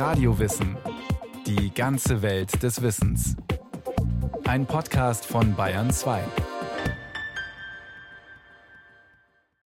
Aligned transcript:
Radiowissen. 0.00 0.78
Die 1.46 1.74
ganze 1.74 2.22
Welt 2.22 2.62
des 2.62 2.80
Wissens. 2.80 3.36
Ein 4.44 4.64
Podcast 4.64 5.26
von 5.26 5.54
Bayern 5.54 5.90
2. 5.90 6.24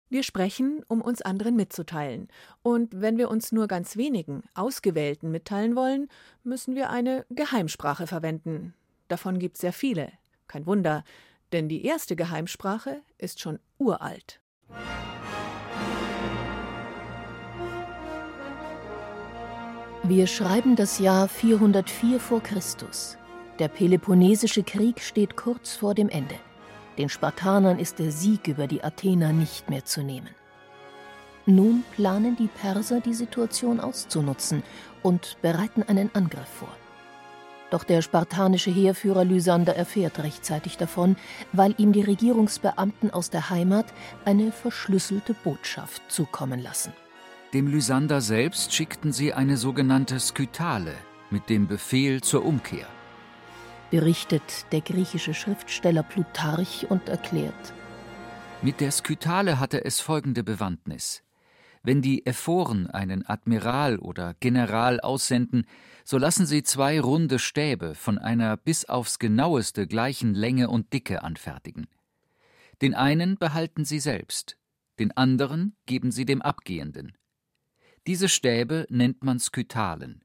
Wir 0.09 0.21
sprechen, 0.21 0.83
um 0.87 1.01
uns 1.01 1.23
anderen 1.23 1.55
mitzuteilen. 1.55 2.27
Und 2.61 3.01
wenn 3.01 3.17
wir 3.17 3.31
uns 3.31 3.51
nur 3.51 3.67
ganz 3.67 3.97
wenigen, 3.97 4.43
Ausgewählten 4.53 5.31
mitteilen 5.31 5.75
wollen, 5.75 6.09
müssen 6.43 6.75
wir 6.75 6.91
eine 6.91 7.25
Geheimsprache 7.31 8.05
verwenden. 8.05 8.75
Davon 9.07 9.39
gibt 9.39 9.55
es 9.55 9.61
sehr 9.61 9.73
viele. 9.73 10.11
Kein 10.47 10.67
Wunder, 10.67 11.03
denn 11.53 11.69
die 11.69 11.83
erste 11.83 12.15
Geheimsprache 12.15 13.01
ist 13.17 13.39
schon 13.39 13.57
uralt. 13.79 14.41
Wir 20.09 20.25
schreiben 20.25 20.75
das 20.75 20.97
Jahr 20.97 21.27
404 21.27 22.19
vor 22.19 22.41
Christus. 22.41 23.15
Der 23.59 23.67
Peloponnesische 23.67 24.63
Krieg 24.63 25.01
steht 25.01 25.37
kurz 25.37 25.75
vor 25.75 25.93
dem 25.93 26.09
Ende. 26.09 26.33
Den 26.97 27.09
Spartanern 27.09 27.77
ist 27.77 27.99
der 27.99 28.11
Sieg 28.11 28.47
über 28.47 28.65
die 28.65 28.83
Athener 28.83 29.33
nicht 29.33 29.69
mehr 29.69 29.85
zu 29.85 30.01
nehmen. 30.01 30.31
Nun 31.45 31.83
planen 31.95 32.35
die 32.35 32.47
Perser, 32.47 33.01
die 33.01 33.13
Situation 33.13 33.79
auszunutzen 33.79 34.63
und 35.03 35.37
bereiten 35.43 35.83
einen 35.83 36.09
Angriff 36.15 36.49
vor. 36.57 36.75
Doch 37.69 37.83
der 37.83 38.01
spartanische 38.01 38.71
Heerführer 38.71 39.25
Lysander 39.25 39.75
erfährt 39.75 40.17
rechtzeitig 40.17 40.77
davon, 40.77 41.17
weil 41.53 41.75
ihm 41.77 41.91
die 41.93 42.01
Regierungsbeamten 42.01 43.13
aus 43.13 43.29
der 43.29 43.51
Heimat 43.51 43.85
eine 44.25 44.51
verschlüsselte 44.51 45.35
Botschaft 45.35 46.01
zukommen 46.11 46.63
lassen. 46.63 46.93
Dem 47.53 47.65
Lysander 47.65 48.21
selbst 48.21 48.75
schickten 48.75 49.11
sie 49.11 49.33
eine 49.33 49.57
sogenannte 49.57 50.19
Skytale 50.19 50.93
mit 51.31 51.49
dem 51.49 51.67
Befehl 51.67 52.21
zur 52.21 52.45
Umkehr. 52.45 52.85
Berichtet 53.89 54.71
der 54.71 54.81
griechische 54.81 55.33
Schriftsteller 55.33 56.03
Plutarch 56.03 56.85
und 56.89 57.09
erklärt. 57.09 57.73
Mit 58.61 58.79
der 58.79 58.91
Skytale 58.91 59.59
hatte 59.59 59.83
es 59.83 59.99
folgende 59.99 60.43
Bewandtnis. 60.43 61.23
Wenn 61.81 62.03
die 62.03 62.23
Ephoren 62.27 62.85
einen 62.85 63.25
Admiral 63.25 63.97
oder 63.97 64.35
General 64.39 64.99
aussenden, 64.99 65.65
so 66.03 66.19
lassen 66.19 66.45
sie 66.45 66.61
zwei 66.61 66.99
runde 66.99 67.39
Stäbe 67.39 67.95
von 67.95 68.19
einer 68.19 68.57
bis 68.57 68.85
aufs 68.85 69.17
genaueste 69.17 69.87
gleichen 69.87 70.35
Länge 70.35 70.69
und 70.69 70.93
Dicke 70.93 71.23
anfertigen. 71.23 71.87
Den 72.83 72.93
einen 72.93 73.37
behalten 73.37 73.85
sie 73.85 73.99
selbst, 73.99 74.59
den 74.99 75.17
anderen 75.17 75.75
geben 75.87 76.11
sie 76.11 76.25
dem 76.25 76.43
Abgehenden. 76.43 77.15
Diese 78.09 78.27
Stäbe 78.27 78.87
nennt 78.89 79.23
man 79.23 79.37
Skytalen. 79.37 80.23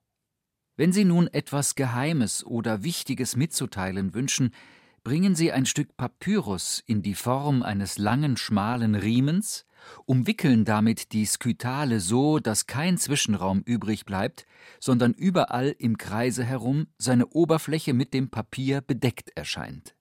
Wenn 0.75 0.91
Sie 0.91 1.05
nun 1.05 1.27
etwas 1.27 1.75
Geheimes 1.75 2.43
oder 2.43 2.83
Wichtiges 2.83 3.37
mitzuteilen 3.37 4.15
wünschen, 4.15 4.55
bringen 5.03 5.35
Sie 5.35 5.53
ein 5.53 5.67
Stück 5.67 5.95
Papyrus 5.99 6.83
in 6.87 7.03
die 7.03 7.15
Form 7.15 7.63
eines 7.63 7.99
langen, 7.99 8.39
schmalen 8.39 8.95
Riemens, 8.95 9.67
umwickeln 10.07 10.65
damit 10.65 11.13
die 11.13 11.27
Skytale 11.27 12.01
so, 12.01 12.39
dass 12.39 12.67
kein 12.67 12.97
Zwischenraum 12.97 13.61
übrig 13.67 14.07
bleibt, 14.07 14.47
sondern 14.81 15.13
überall 15.13 15.77
im 15.79 15.99
Kreise 15.99 16.43
herum 16.43 16.87
seine 16.97 17.27
Oberfläche 17.27 17.93
mit 17.93 18.15
dem 18.15 18.31
Papier 18.31 18.81
bedeckt 18.81 19.37
erscheint. 19.37 19.95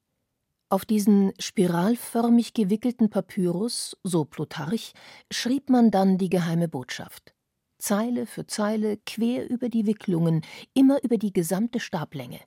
Auf 0.69 0.85
diesen 0.85 1.33
spiralförmig 1.37 2.53
gewickelten 2.53 3.09
Papyrus, 3.09 3.97
so 4.03 4.23
Plutarch, 4.23 4.93
schrieb 5.29 5.69
man 5.69 5.91
dann 5.91 6.17
die 6.17 6.29
geheime 6.29 6.69
Botschaft. 6.69 7.32
Zeile 7.83 8.25
für 8.25 8.47
Zeile, 8.47 8.95
quer 9.05 9.49
über 9.49 9.67
die 9.67 9.85
Wicklungen, 9.85 10.45
immer 10.73 11.03
über 11.03 11.17
die 11.17 11.33
gesamte 11.33 11.81
Stablänge. 11.81 12.39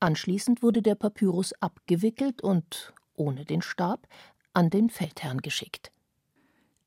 Anschließend 0.00 0.62
wurde 0.62 0.80
der 0.80 0.94
Papyrus 0.94 1.52
abgewickelt 1.60 2.40
und, 2.40 2.94
ohne 3.14 3.44
den 3.44 3.60
Stab, 3.60 4.08
an 4.54 4.70
den 4.70 4.88
Feldherrn 4.88 5.42
geschickt. 5.42 5.92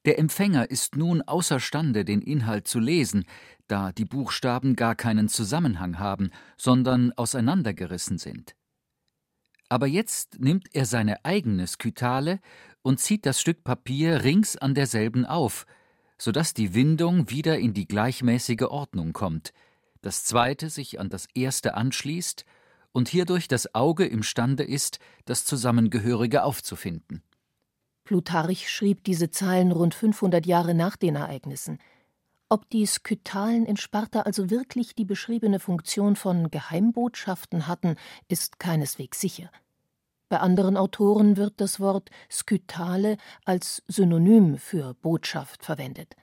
Der 0.05 0.17
Empfänger 0.17 0.71
ist 0.71 0.95
nun 0.95 1.21
außerstande, 1.21 2.05
den 2.05 2.23
Inhalt 2.23 2.67
zu 2.67 2.79
lesen, 2.79 3.25
da 3.67 3.91
die 3.91 4.05
Buchstaben 4.05 4.75
gar 4.75 4.95
keinen 4.95 5.29
Zusammenhang 5.29 5.99
haben, 5.99 6.31
sondern 6.57 7.11
auseinandergerissen 7.11 8.17
sind. 8.17 8.55
Aber 9.69 9.85
jetzt 9.85 10.39
nimmt 10.39 10.69
er 10.73 10.87
seine 10.87 11.23
eigene 11.23 11.67
Skytale 11.67 12.39
und 12.81 12.99
zieht 12.99 13.27
das 13.27 13.39
Stück 13.39 13.63
Papier 13.63 14.23
rings 14.23 14.57
an 14.57 14.73
derselben 14.73 15.23
auf, 15.23 15.67
sodass 16.17 16.53
die 16.53 16.73
Windung 16.73 17.29
wieder 17.29 17.57
in 17.59 17.73
die 17.73 17.87
gleichmäßige 17.87 18.63
Ordnung 18.63 19.13
kommt, 19.13 19.53
das 20.01 20.23
zweite 20.23 20.69
sich 20.69 20.99
an 20.99 21.09
das 21.09 21.27
erste 21.33 21.73
anschließt 21.75 22.45
und 22.91 23.09
hierdurch 23.09 23.47
das 23.47 23.73
Auge 23.75 24.05
imstande 24.05 24.63
ist, 24.63 24.99
das 25.25 25.45
Zusammengehörige 25.45 26.43
aufzufinden. 26.43 27.23
Plutarch 28.05 28.69
schrieb 28.69 29.03
diese 29.03 29.31
Zeilen 29.31 29.71
rund 29.71 29.95
500 29.95 30.45
Jahre 30.45 30.75
nach 30.75 30.95
den 30.95 31.15
Ereignissen. 31.15 31.79
Ob 32.47 32.69
die 32.69 32.85
Skytalen 32.85 33.65
in 33.65 33.75
Sparta 33.75 34.21
also 34.21 34.51
wirklich 34.51 34.93
die 34.93 35.05
beschriebene 35.05 35.59
Funktion 35.59 36.15
von 36.15 36.51
Geheimbotschaften 36.51 37.67
hatten, 37.67 37.95
ist 38.27 38.59
keineswegs 38.59 39.19
sicher. 39.19 39.49
Bei 40.27 40.39
anderen 40.39 40.75
Autoren 40.75 41.37
wird 41.37 41.61
das 41.61 41.79
Wort 41.79 42.09
Skytale 42.31 43.17
als 43.45 43.83
Synonym 43.87 44.57
für 44.57 44.95
Botschaft 44.95 45.63
verwendet. 45.63 46.15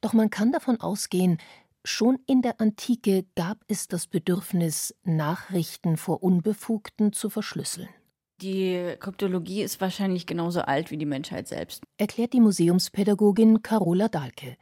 Doch 0.00 0.12
man 0.12 0.30
kann 0.30 0.52
davon 0.52 0.80
ausgehen, 0.80 1.38
schon 1.84 2.20
in 2.26 2.42
der 2.42 2.60
Antike 2.60 3.24
gab 3.34 3.58
es 3.66 3.88
das 3.88 4.06
Bedürfnis, 4.06 4.94
Nachrichten 5.02 5.96
vor 5.96 6.22
Unbefugten 6.22 7.12
zu 7.12 7.28
verschlüsseln. 7.28 7.88
Die 8.40 8.94
Kryptologie 9.00 9.62
ist 9.62 9.80
wahrscheinlich 9.80 10.26
genauso 10.26 10.62
alt 10.62 10.92
wie 10.92 10.98
die 10.98 11.06
Menschheit 11.06 11.48
selbst, 11.48 11.82
erklärt 11.96 12.32
die 12.32 12.40
Museumspädagogin 12.40 13.62
Carola 13.62 14.08
Dahlke. 14.08 14.56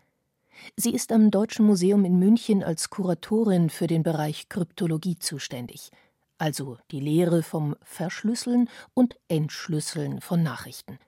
Sie 0.76 0.94
ist 0.94 1.12
am 1.12 1.30
Deutschen 1.30 1.66
Museum 1.66 2.04
in 2.04 2.18
München 2.18 2.62
als 2.62 2.90
Kuratorin 2.90 3.70
für 3.70 3.86
den 3.86 4.02
Bereich 4.02 4.48
Kryptologie 4.48 5.18
zuständig 5.18 5.90
also 6.40 6.78
die 6.90 7.00
Lehre 7.00 7.42
vom 7.42 7.76
Verschlüsseln 7.82 8.68
und 8.94 9.16
Entschlüsseln 9.28 10.20
von 10.20 10.42
Nachrichten. 10.42 10.98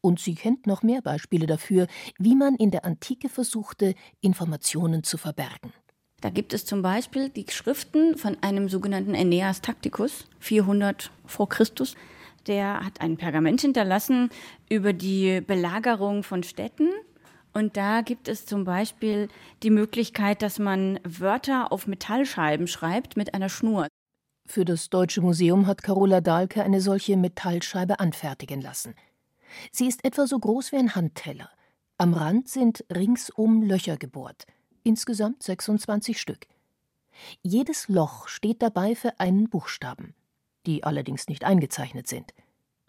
Und 0.00 0.20
sie 0.20 0.34
kennt 0.34 0.66
noch 0.66 0.82
mehr 0.82 1.02
Beispiele 1.02 1.46
dafür, 1.46 1.86
wie 2.18 2.34
man 2.34 2.56
in 2.56 2.70
der 2.70 2.84
Antike 2.84 3.28
versuchte, 3.28 3.94
Informationen 4.20 5.02
zu 5.02 5.16
verbergen. 5.16 5.72
Da 6.20 6.30
gibt 6.30 6.54
es 6.54 6.64
zum 6.64 6.82
Beispiel 6.82 7.28
die 7.28 7.46
Schriften 7.50 8.16
von 8.16 8.36
einem 8.42 8.68
sogenannten 8.68 9.14
Aeneas 9.14 9.60
Tacticus, 9.60 10.26
400 10.40 11.10
vor 11.26 11.48
Christus. 11.48 11.94
Der 12.46 12.84
hat 12.84 13.00
ein 13.00 13.16
Pergament 13.16 13.60
hinterlassen 13.60 14.30
über 14.70 14.92
die 14.92 15.42
Belagerung 15.42 16.22
von 16.22 16.42
Städten. 16.42 16.88
Und 17.52 17.76
da 17.76 18.00
gibt 18.00 18.28
es 18.28 18.46
zum 18.46 18.64
Beispiel 18.64 19.28
die 19.62 19.70
Möglichkeit, 19.70 20.42
dass 20.42 20.58
man 20.58 20.98
Wörter 21.04 21.72
auf 21.72 21.86
Metallscheiben 21.86 22.66
schreibt 22.66 23.16
mit 23.16 23.34
einer 23.34 23.48
Schnur. 23.48 23.88
Für 24.46 24.64
das 24.64 24.90
Deutsche 24.90 25.22
Museum 25.22 25.66
hat 25.66 25.82
Carola 25.82 26.20
Dahlke 26.20 26.62
eine 26.62 26.80
solche 26.80 27.16
Metallscheibe 27.16 27.98
anfertigen 27.98 28.60
lassen. 28.60 28.94
Sie 29.72 29.86
ist 29.86 30.04
etwa 30.04 30.26
so 30.26 30.38
groß 30.38 30.72
wie 30.72 30.76
ein 30.76 30.94
Handteller. 30.94 31.50
Am 31.96 32.12
Rand 32.12 32.48
sind 32.48 32.84
ringsum 32.94 33.62
Löcher 33.62 33.96
gebohrt, 33.96 34.46
insgesamt 34.82 35.42
26 35.42 36.20
Stück. 36.20 36.46
Jedes 37.42 37.88
Loch 37.88 38.28
steht 38.28 38.60
dabei 38.62 38.94
für 38.94 39.18
einen 39.18 39.48
Buchstaben, 39.48 40.14
die 40.66 40.84
allerdings 40.84 41.28
nicht 41.28 41.44
eingezeichnet 41.44 42.06
sind. 42.06 42.34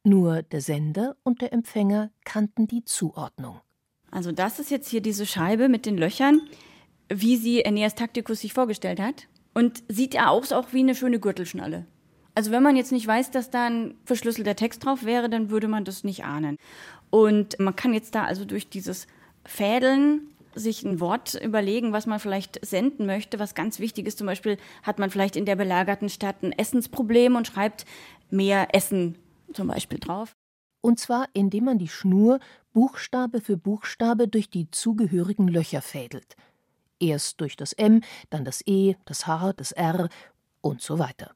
Nur 0.04 0.44
der 0.44 0.62
Sender 0.62 1.16
und 1.24 1.42
der 1.42 1.54
Empfänger 1.54 2.12
kannten 2.26 2.68
die 2.68 2.84
Zuordnung. 2.84 3.62
Also 4.12 4.32
das 4.32 4.60
ist 4.60 4.72
jetzt 4.72 4.90
hier 4.90 5.02
diese 5.02 5.26
Scheibe 5.26 5.70
mit 5.70 5.86
den 5.86 5.98
Löchern, 5.98 6.42
wie 7.08 7.38
sie 7.38 7.66
Aeneas 7.66 7.96
Tacticus 7.96 8.42
sich 8.42 8.54
vorgestellt 8.54 9.00
hat 9.00 9.28
und 9.56 9.82
sieht 9.88 10.14
ja 10.14 10.28
aus 10.28 10.52
auch 10.52 10.74
wie 10.74 10.80
eine 10.80 10.94
schöne 10.94 11.20
Gürtelschnalle. 11.20 11.86
Also 12.36 12.52
wenn 12.52 12.62
man 12.62 12.76
jetzt 12.76 12.92
nicht 12.92 13.08
weiß, 13.08 13.32
dass 13.32 13.50
da 13.50 13.66
ein 13.66 13.96
verschlüsselter 14.04 14.56
Text 14.56 14.86
drauf 14.86 15.06
wäre, 15.06 15.30
dann 15.30 15.50
würde 15.50 15.68
man 15.68 15.86
das 15.86 16.04
nicht 16.04 16.26
ahnen. 16.26 16.58
Und 17.10 17.58
man 17.60 17.76
kann 17.76 17.94
jetzt 17.94 18.14
da 18.14 18.26
also 18.26 18.44
durch 18.44 18.70
dieses 18.70 19.08
Fädeln 19.46 20.28
sich 20.54 20.84
ein 20.84 21.00
Wort 21.00 21.36
überlegen, 21.42 21.94
was 21.94 22.08
man 22.08 22.20
vielleicht 22.20 22.64
senden 22.66 23.06
möchte, 23.06 23.40
was 23.40 23.56
ganz 23.56 23.80
wichtig 23.80 24.06
ist. 24.06 24.18
Zum 24.18 24.28
Beispiel 24.28 24.58
hat 24.84 25.00
man 25.00 25.10
vielleicht 25.10 25.36
in 25.38 25.46
der 25.46 25.56
belagerten 25.56 26.10
Stadt 26.10 26.44
ein 26.44 26.52
Essensproblem 26.52 27.36
und 27.36 27.48
schreibt 27.48 27.86
mehr 28.30 28.74
Essen 28.74 29.18
zum 29.54 29.68
Beispiel 29.68 30.00
drauf. 30.00 30.36
Und 30.82 31.00
zwar, 31.00 31.28
indem 31.34 31.66
man 31.66 31.78
die 31.78 31.88
Schnur 31.88 32.40
Buchstabe 32.74 33.42
für 33.42 33.58
Buchstabe 33.58 34.28
durch 34.28 34.50
die 34.50 34.70
zugehörigen 34.72 35.48
Löcher 35.48 35.82
fädelt. 35.82 36.36
Erst 37.00 37.42
durch 37.42 37.56
das 37.56 37.74
M, 37.74 38.02
dann 38.30 38.46
das 38.46 38.62
E, 38.66 38.96
das 39.06 39.28
H, 39.28 39.54
das 39.54 39.72
R 39.72 40.10
und 40.62 40.82
so 40.82 41.00
weiter. 41.00 41.32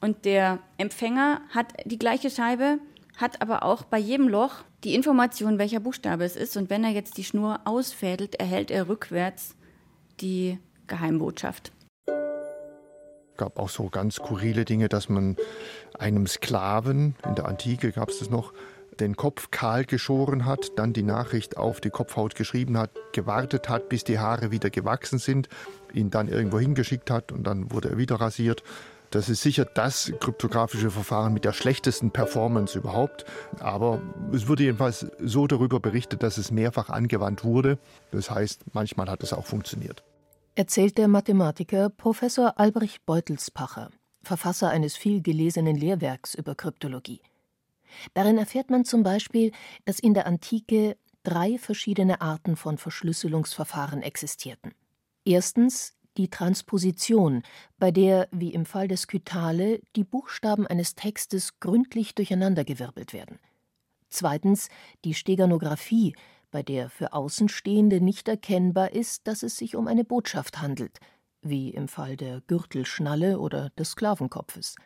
Und 0.00 0.24
der 0.24 0.58
Empfänger 0.78 1.42
hat 1.50 1.72
die 1.84 1.98
gleiche 1.98 2.30
Scheibe, 2.30 2.78
hat 3.16 3.40
aber 3.40 3.62
auch 3.62 3.84
bei 3.84 3.98
jedem 3.98 4.28
Loch 4.28 4.64
die 4.82 4.94
Information, 4.94 5.58
welcher 5.58 5.80
Buchstabe 5.80 6.24
es 6.24 6.34
ist. 6.34 6.56
Und 6.56 6.70
wenn 6.70 6.82
er 6.82 6.90
jetzt 6.90 7.16
die 7.18 7.24
Schnur 7.24 7.60
ausfädelt, 7.64 8.34
erhält 8.36 8.70
er 8.70 8.88
rückwärts 8.88 9.54
die 10.20 10.58
Geheimbotschaft. 10.88 11.72
Es 12.06 13.36
gab 13.36 13.58
auch 13.58 13.68
so 13.68 13.88
ganz 13.88 14.16
skurrile 14.16 14.64
Dinge, 14.64 14.88
dass 14.88 15.08
man 15.08 15.36
einem 15.98 16.26
Sklaven, 16.26 17.14
in 17.24 17.34
der 17.34 17.46
Antike 17.46 17.92
gab 17.92 18.10
es 18.10 18.18
das 18.18 18.28
noch, 18.28 18.52
den 19.00 19.16
Kopf 19.16 19.50
kahl 19.50 19.84
geschoren 19.84 20.44
hat, 20.44 20.72
dann 20.76 20.92
die 20.92 21.02
Nachricht 21.02 21.56
auf 21.56 21.80
die 21.80 21.90
Kopfhaut 21.90 22.34
geschrieben 22.34 22.76
hat, 22.78 22.90
gewartet 23.12 23.68
hat, 23.68 23.88
bis 23.88 24.04
die 24.04 24.18
Haare 24.18 24.50
wieder 24.50 24.70
gewachsen 24.70 25.18
sind, 25.18 25.48
ihn 25.92 26.10
dann 26.10 26.28
irgendwo 26.28 26.58
hingeschickt 26.58 27.10
hat 27.10 27.32
und 27.32 27.44
dann 27.44 27.72
wurde 27.72 27.90
er 27.90 27.98
wieder 27.98 28.16
rasiert. 28.16 28.62
Das 29.12 29.28
ist 29.28 29.42
sicher 29.42 29.66
das 29.66 30.10
kryptografische 30.20 30.90
Verfahren 30.90 31.34
mit 31.34 31.44
der 31.44 31.52
schlechtesten 31.52 32.12
Performance 32.12 32.78
überhaupt. 32.78 33.26
Aber 33.60 34.00
es 34.32 34.48
wurde 34.48 34.62
jedenfalls 34.62 35.06
so 35.20 35.46
darüber 35.46 35.80
berichtet, 35.80 36.22
dass 36.22 36.38
es 36.38 36.50
mehrfach 36.50 36.88
angewandt 36.88 37.44
wurde. 37.44 37.78
Das 38.10 38.30
heißt, 38.30 38.62
manchmal 38.72 39.10
hat 39.10 39.22
es 39.22 39.34
auch 39.34 39.44
funktioniert. 39.44 40.02
Erzählt 40.54 40.96
der 40.96 41.08
Mathematiker 41.08 41.90
Professor 41.90 42.58
Albrecht 42.58 43.04
Beutelspacher, 43.04 43.90
Verfasser 44.22 44.70
eines 44.70 44.96
viel 44.96 45.20
gelesenen 45.20 45.76
Lehrwerks 45.76 46.34
über 46.34 46.54
Kryptologie. 46.54 47.20
Darin 48.14 48.38
erfährt 48.38 48.70
man 48.70 48.84
zum 48.84 49.02
Beispiel, 49.02 49.52
dass 49.84 49.98
in 49.98 50.14
der 50.14 50.26
Antike 50.26 50.96
drei 51.22 51.58
verschiedene 51.58 52.20
Arten 52.20 52.56
von 52.56 52.78
Verschlüsselungsverfahren 52.78 54.02
existierten. 54.02 54.72
Erstens 55.24 55.94
die 56.16 56.28
Transposition, 56.28 57.42
bei 57.78 57.90
der, 57.90 58.28
wie 58.32 58.52
im 58.52 58.66
Fall 58.66 58.88
des 58.88 59.06
Kytale, 59.06 59.80
die 59.96 60.04
Buchstaben 60.04 60.66
eines 60.66 60.94
Textes 60.94 61.58
gründlich 61.58 62.14
durcheinandergewirbelt 62.14 63.12
werden. 63.12 63.38
Zweitens 64.10 64.68
die 65.04 65.14
Steganographie, 65.14 66.14
bei 66.50 66.62
der 66.62 66.90
für 66.90 67.14
Außenstehende 67.14 68.02
nicht 68.02 68.28
erkennbar 68.28 68.92
ist, 68.92 69.26
dass 69.26 69.42
es 69.42 69.56
sich 69.56 69.74
um 69.74 69.88
eine 69.88 70.04
Botschaft 70.04 70.60
handelt, 70.60 70.98
wie 71.40 71.70
im 71.70 71.88
Fall 71.88 72.16
der 72.16 72.42
Gürtelschnalle 72.42 73.40
oder 73.40 73.70
des 73.70 73.92
Sklavenkopfes. 73.92 74.76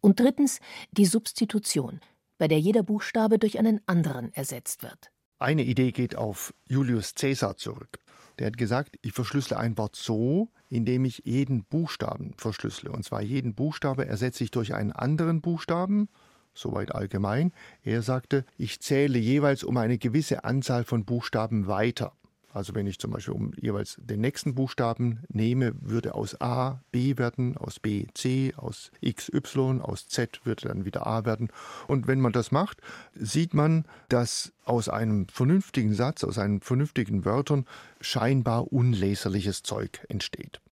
Und 0.00 0.18
drittens 0.18 0.60
die 0.90 1.06
Substitution, 1.06 2.00
bei 2.38 2.48
der 2.48 2.58
jeder 2.60 2.82
Buchstabe 2.82 3.38
durch 3.38 3.58
einen 3.58 3.80
anderen 3.86 4.32
ersetzt 4.32 4.82
wird. 4.82 5.10
Eine 5.38 5.64
Idee 5.64 5.92
geht 5.92 6.16
auf 6.16 6.54
Julius 6.66 7.14
Caesar 7.14 7.56
zurück. 7.56 7.98
Der 8.38 8.46
hat 8.48 8.56
gesagt, 8.56 8.96
ich 9.02 9.12
verschlüssele 9.12 9.58
ein 9.58 9.78
Wort 9.78 9.96
so, 9.96 10.50
indem 10.68 11.04
ich 11.04 11.22
jeden 11.24 11.64
Buchstaben 11.64 12.34
verschlüssele. 12.36 12.92
Und 12.92 13.04
zwar 13.04 13.22
jeden 13.22 13.54
Buchstabe 13.54 14.06
ersetze 14.06 14.44
ich 14.44 14.50
durch 14.50 14.74
einen 14.74 14.92
anderen 14.92 15.40
Buchstaben, 15.40 16.08
soweit 16.54 16.94
allgemein. 16.94 17.52
Er 17.82 18.02
sagte, 18.02 18.44
ich 18.56 18.80
zähle 18.80 19.18
jeweils 19.18 19.64
um 19.64 19.76
eine 19.76 19.98
gewisse 19.98 20.44
Anzahl 20.44 20.84
von 20.84 21.04
Buchstaben 21.04 21.66
weiter. 21.66 22.12
Also 22.56 22.74
wenn 22.74 22.86
ich 22.86 22.98
zum 22.98 23.10
Beispiel 23.10 23.34
um 23.34 23.52
jeweils 23.60 24.00
den 24.00 24.22
nächsten 24.22 24.54
Buchstaben 24.54 25.20
nehme, 25.28 25.74
würde 25.78 26.14
aus 26.14 26.40
A 26.40 26.80
B 26.90 27.18
werden, 27.18 27.58
aus 27.58 27.78
B 27.78 28.06
C, 28.14 28.54
aus 28.56 28.90
X 29.02 29.30
Y, 29.30 29.82
aus 29.82 30.08
Z 30.08 30.40
würde 30.44 30.68
dann 30.68 30.86
wieder 30.86 31.06
A 31.06 31.26
werden. 31.26 31.50
Und 31.86 32.06
wenn 32.06 32.18
man 32.18 32.32
das 32.32 32.52
macht, 32.52 32.80
sieht 33.14 33.52
man, 33.52 33.84
dass 34.08 34.54
aus 34.64 34.88
einem 34.88 35.28
vernünftigen 35.28 35.92
Satz, 35.92 36.24
aus 36.24 36.38
einen 36.38 36.62
vernünftigen 36.62 37.26
Wörtern 37.26 37.66
scheinbar 38.00 38.72
unleserliches 38.72 39.62
Zeug 39.62 40.06
entsteht. 40.08 40.62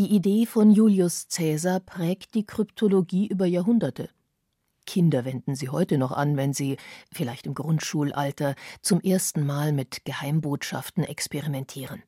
Die 0.00 0.12
Idee 0.16 0.44
von 0.46 0.72
Julius 0.72 1.28
Caesar 1.28 1.78
prägt 1.78 2.34
die 2.34 2.44
Kryptologie 2.44 3.28
über 3.28 3.46
Jahrhunderte. 3.46 4.08
Kinder 4.86 5.24
wenden 5.24 5.54
sie 5.54 5.68
heute 5.68 5.98
noch 5.98 6.12
an, 6.12 6.36
wenn 6.36 6.52
sie, 6.52 6.76
vielleicht 7.12 7.46
im 7.46 7.54
Grundschulalter, 7.54 8.54
zum 8.80 9.00
ersten 9.00 9.46
Mal 9.46 9.72
mit 9.72 10.04
Geheimbotschaften 10.04 11.04
experimentieren. 11.04 12.02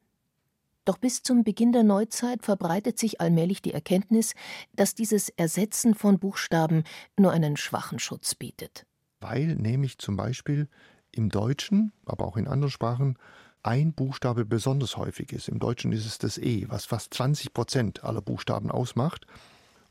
Doch 0.84 0.98
bis 0.98 1.22
zum 1.22 1.44
Beginn 1.44 1.72
der 1.72 1.82
Neuzeit 1.82 2.44
verbreitet 2.44 2.98
sich 2.98 3.20
allmählich 3.20 3.62
die 3.62 3.72
Erkenntnis, 3.72 4.34
dass 4.74 4.94
dieses 4.94 5.30
Ersetzen 5.30 5.94
von 5.94 6.18
Buchstaben 6.18 6.84
nur 7.18 7.32
einen 7.32 7.56
schwachen 7.56 7.98
Schutz 7.98 8.34
bietet. 8.34 8.84
Weil 9.20 9.54
nämlich 9.54 9.98
zum 9.98 10.16
Beispiel 10.16 10.68
im 11.10 11.30
Deutschen, 11.30 11.92
aber 12.04 12.26
auch 12.26 12.36
in 12.36 12.46
anderen 12.46 12.70
Sprachen, 12.70 13.18
ein 13.62 13.94
Buchstabe 13.94 14.44
besonders 14.44 14.98
häufig 14.98 15.32
ist. 15.32 15.48
Im 15.48 15.58
Deutschen 15.58 15.90
ist 15.92 16.04
es 16.04 16.18
das 16.18 16.36
E, 16.36 16.66
was 16.68 16.84
fast 16.84 17.14
20 17.14 17.54
Prozent 17.54 18.04
aller 18.04 18.20
Buchstaben 18.20 18.70
ausmacht. 18.70 19.26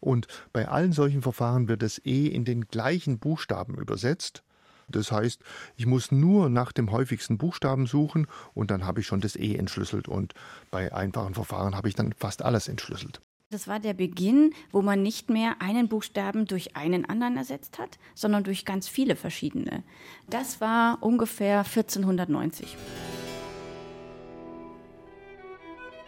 Und 0.03 0.27
bei 0.51 0.67
allen 0.67 0.91
solchen 0.91 1.21
Verfahren 1.21 1.67
wird 1.67 1.81
das 1.81 1.99
E 2.05 2.27
in 2.27 2.45
den 2.45 2.67
gleichen 2.67 3.19
Buchstaben 3.19 3.75
übersetzt. 3.75 4.43
Das 4.89 5.11
heißt, 5.11 5.41
ich 5.75 5.85
muss 5.85 6.11
nur 6.11 6.49
nach 6.49 6.71
dem 6.71 6.91
häufigsten 6.91 7.37
Buchstaben 7.37 7.87
suchen 7.87 8.27
und 8.53 8.69
dann 8.69 8.85
habe 8.85 8.99
ich 8.99 9.07
schon 9.07 9.21
das 9.21 9.35
E 9.35 9.55
entschlüsselt. 9.55 10.07
Und 10.07 10.33
bei 10.71 10.93
einfachen 10.93 11.33
Verfahren 11.33 11.75
habe 11.75 11.87
ich 11.87 11.95
dann 11.95 12.13
fast 12.13 12.41
alles 12.41 12.67
entschlüsselt. 12.67 13.21
Das 13.49 13.67
war 13.67 13.79
der 13.79 13.93
Beginn, 13.93 14.51
wo 14.71 14.81
man 14.81 15.03
nicht 15.03 15.29
mehr 15.29 15.61
einen 15.61 15.87
Buchstaben 15.87 16.45
durch 16.45 16.75
einen 16.75 17.05
anderen 17.05 17.37
ersetzt 17.37 17.77
hat, 17.77 17.99
sondern 18.15 18.43
durch 18.43 18.65
ganz 18.65 18.87
viele 18.87 19.15
verschiedene. 19.15 19.83
Das 20.27 20.59
war 20.59 20.97
ungefähr 21.01 21.59
1490. 21.59 22.75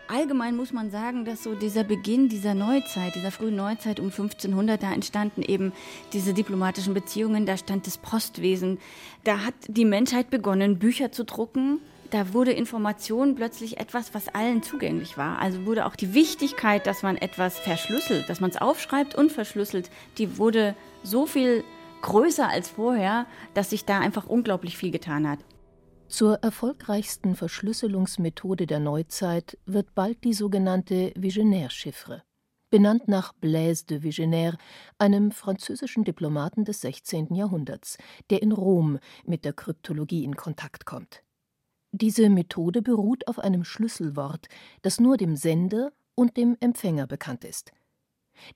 allgemein 0.07 0.55
muss 0.55 0.73
man 0.73 0.91
sagen, 0.91 1.25
dass 1.25 1.43
so 1.43 1.55
dieser 1.55 1.83
Beginn 1.83 2.29
dieser 2.29 2.53
Neuzeit, 2.53 3.15
dieser 3.15 3.31
frühen 3.31 3.55
Neuzeit 3.55 3.99
um 3.99 4.07
1500, 4.07 4.81
da 4.81 4.93
entstanden 4.93 5.41
eben 5.41 5.73
diese 6.13 6.33
diplomatischen 6.33 6.93
Beziehungen, 6.93 7.45
da 7.45 7.57
stand 7.57 7.87
das 7.87 7.97
Postwesen, 7.97 8.79
da 9.23 9.39
hat 9.45 9.53
die 9.67 9.85
Menschheit 9.85 10.29
begonnen, 10.29 10.79
Bücher 10.79 11.11
zu 11.11 11.23
drucken. 11.23 11.79
Da 12.11 12.33
wurde 12.33 12.51
Information 12.51 13.35
plötzlich 13.35 13.79
etwas, 13.79 14.13
was 14.13 14.27
allen 14.29 14.61
zugänglich 14.61 15.17
war. 15.17 15.39
Also 15.39 15.65
wurde 15.65 15.85
auch 15.85 15.95
die 15.95 16.13
Wichtigkeit, 16.13 16.85
dass 16.85 17.01
man 17.01 17.17
etwas 17.17 17.57
verschlüsselt, 17.59 18.29
dass 18.29 18.39
man 18.39 18.51
es 18.51 18.57
aufschreibt 18.57 19.15
und 19.15 19.31
verschlüsselt, 19.31 19.89
die 20.17 20.37
wurde 20.37 20.75
so 21.03 21.25
viel 21.25 21.63
größer 22.03 22.47
als 22.47 22.69
vorher, 22.69 23.25
dass 23.55 23.71
sich 23.71 23.85
da 23.85 23.99
einfach 23.99 24.27
unglaublich 24.27 24.77
viel 24.77 24.91
getan 24.91 25.27
hat. 25.27 25.39
Zur 26.07 26.35
erfolgreichsten 26.35 27.35
Verschlüsselungsmethode 27.35 28.67
der 28.67 28.79
Neuzeit 28.79 29.57
wird 29.65 29.95
bald 29.95 30.23
die 30.23 30.33
sogenannte 30.33 31.11
Vigenère-Chiffre, 31.15 32.21
benannt 32.69 33.07
nach 33.07 33.33
Blaise 33.33 33.85
de 33.85 33.99
Vigenère, 33.99 34.55
einem 34.99 35.31
französischen 35.31 36.03
Diplomaten 36.03 36.63
des 36.63 36.81
16. 36.81 37.33
Jahrhunderts, 37.33 37.97
der 38.29 38.43
in 38.43 38.51
Rom 38.51 38.99
mit 39.25 39.45
der 39.45 39.53
Kryptologie 39.53 40.23
in 40.23 40.35
Kontakt 40.35 40.85
kommt. 40.85 41.23
Diese 41.91 42.29
Methode 42.29 42.81
beruht 42.83 43.27
auf 43.27 43.39
einem 43.39 43.63
Schlüsselwort, 43.63 44.47
das 44.83 44.99
nur 44.99 45.17
dem 45.17 45.35
Sender 45.35 45.91
und 46.13 46.37
dem 46.37 46.55
Empfänger 46.59 47.07
bekannt 47.07 47.43
ist. 47.43 47.71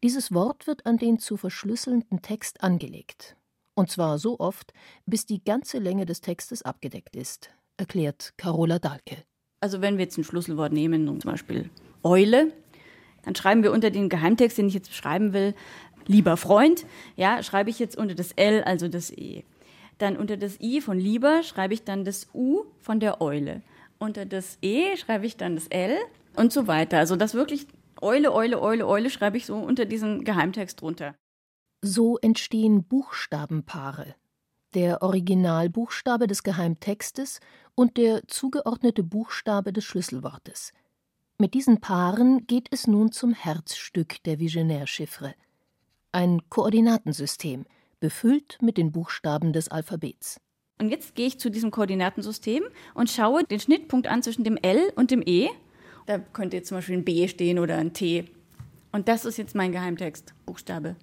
Dieses 0.03 0.31
Wort 0.33 0.67
wird 0.67 0.85
an 0.85 0.97
den 0.97 1.17
zu 1.17 1.35
verschlüsselnden 1.35 2.21
Text 2.21 2.61
angelegt 2.63 3.35
und 3.79 3.89
zwar 3.89 4.19
so 4.19 4.37
oft, 4.41 4.73
bis 5.05 5.25
die 5.25 5.41
ganze 5.41 5.79
Länge 5.79 6.05
des 6.05 6.19
Textes 6.19 6.63
abgedeckt 6.63 7.15
ist, 7.15 7.49
erklärt 7.77 8.33
Carola 8.35 8.77
Dahlke. 8.77 9.23
Also 9.61 9.79
wenn 9.79 9.97
wir 9.97 10.03
jetzt 10.03 10.17
ein 10.17 10.25
Schlüsselwort 10.25 10.73
nehmen, 10.73 11.07
zum 11.21 11.31
Beispiel 11.31 11.69
Eule, 12.03 12.51
dann 13.23 13.35
schreiben 13.35 13.63
wir 13.63 13.71
unter 13.71 13.89
den 13.89 14.09
Geheimtext, 14.09 14.57
den 14.57 14.67
ich 14.67 14.73
jetzt 14.73 14.89
beschreiben 14.89 15.31
will, 15.31 15.55
lieber 16.07 16.35
Freund, 16.35 16.85
ja, 17.15 17.41
schreibe 17.41 17.69
ich 17.69 17.79
jetzt 17.79 17.97
unter 17.97 18.15
das 18.15 18.33
L, 18.33 18.65
also 18.65 18.89
das 18.89 19.11
E. 19.11 19.45
Dann 19.97 20.17
unter 20.17 20.35
das 20.35 20.59
I 20.59 20.81
von 20.81 20.99
lieber 20.99 21.41
schreibe 21.43 21.73
ich 21.73 21.85
dann 21.85 22.03
das 22.03 22.27
U 22.33 22.65
von 22.81 22.99
der 22.99 23.21
Eule. 23.21 23.61
Unter 23.97 24.25
das 24.25 24.57
E 24.61 24.97
schreibe 24.97 25.25
ich 25.25 25.37
dann 25.37 25.55
das 25.55 25.67
L 25.67 25.95
und 26.35 26.51
so 26.51 26.67
weiter. 26.67 26.97
Also 26.97 27.15
das 27.15 27.33
wirklich 27.33 27.65
Eule, 28.01 28.33
Eule, 28.33 28.61
Eule, 28.61 28.85
Eule 28.85 29.09
schreibe 29.09 29.37
ich 29.37 29.45
so 29.45 29.55
unter 29.55 29.85
diesen 29.85 30.25
Geheimtext 30.25 30.81
drunter. 30.81 31.15
So 31.81 32.17
entstehen 32.17 32.83
Buchstabenpaare, 32.83 34.15
der 34.73 35.01
Originalbuchstabe 35.01 36.27
des 36.27 36.43
Geheimtextes 36.43 37.39
und 37.73 37.95
der 37.95 38.27
zugeordnete 38.27 39.01
Buchstabe 39.01 39.71
des 39.71 39.85
Schlüsselwortes. 39.85 40.73
Mit 41.37 41.53
diesen 41.53 41.79
Paaren 41.79 42.45
geht 42.47 42.67
es 42.71 42.85
nun 42.85 43.13
zum 43.13 43.33
Herzstück 43.33 44.21
der 44.23 44.39
Vigenère-Chiffre. 44.39 45.33
Ein 46.11 46.41
Koordinatensystem, 46.49 47.65
befüllt 48.01 48.57
mit 48.61 48.77
den 48.77 48.91
Buchstaben 48.91 49.53
des 49.53 49.69
Alphabets. 49.69 50.41
Und 50.79 50.89
jetzt 50.89 51.15
gehe 51.15 51.27
ich 51.27 51.39
zu 51.39 51.49
diesem 51.49 51.71
Koordinatensystem 51.71 52.63
und 52.93 53.09
schaue 53.09 53.45
den 53.45 53.59
Schnittpunkt 53.59 54.07
an 54.07 54.21
zwischen 54.21 54.43
dem 54.43 54.57
L 54.57 54.91
und 54.95 55.11
dem 55.11 55.21
E. 55.25 55.49
Da 56.07 56.19
könnte 56.19 56.57
jetzt 56.57 56.67
zum 56.67 56.77
Beispiel 56.77 56.97
ein 56.97 57.05
B 57.05 57.27
stehen 57.29 57.57
oder 57.57 57.77
ein 57.77 57.93
T. 57.93 58.25
Und 58.91 59.07
das 59.07 59.23
ist 59.23 59.37
jetzt 59.37 59.55
mein 59.55 59.71
Geheimtext, 59.71 60.33
Buchstabe. 60.45 60.97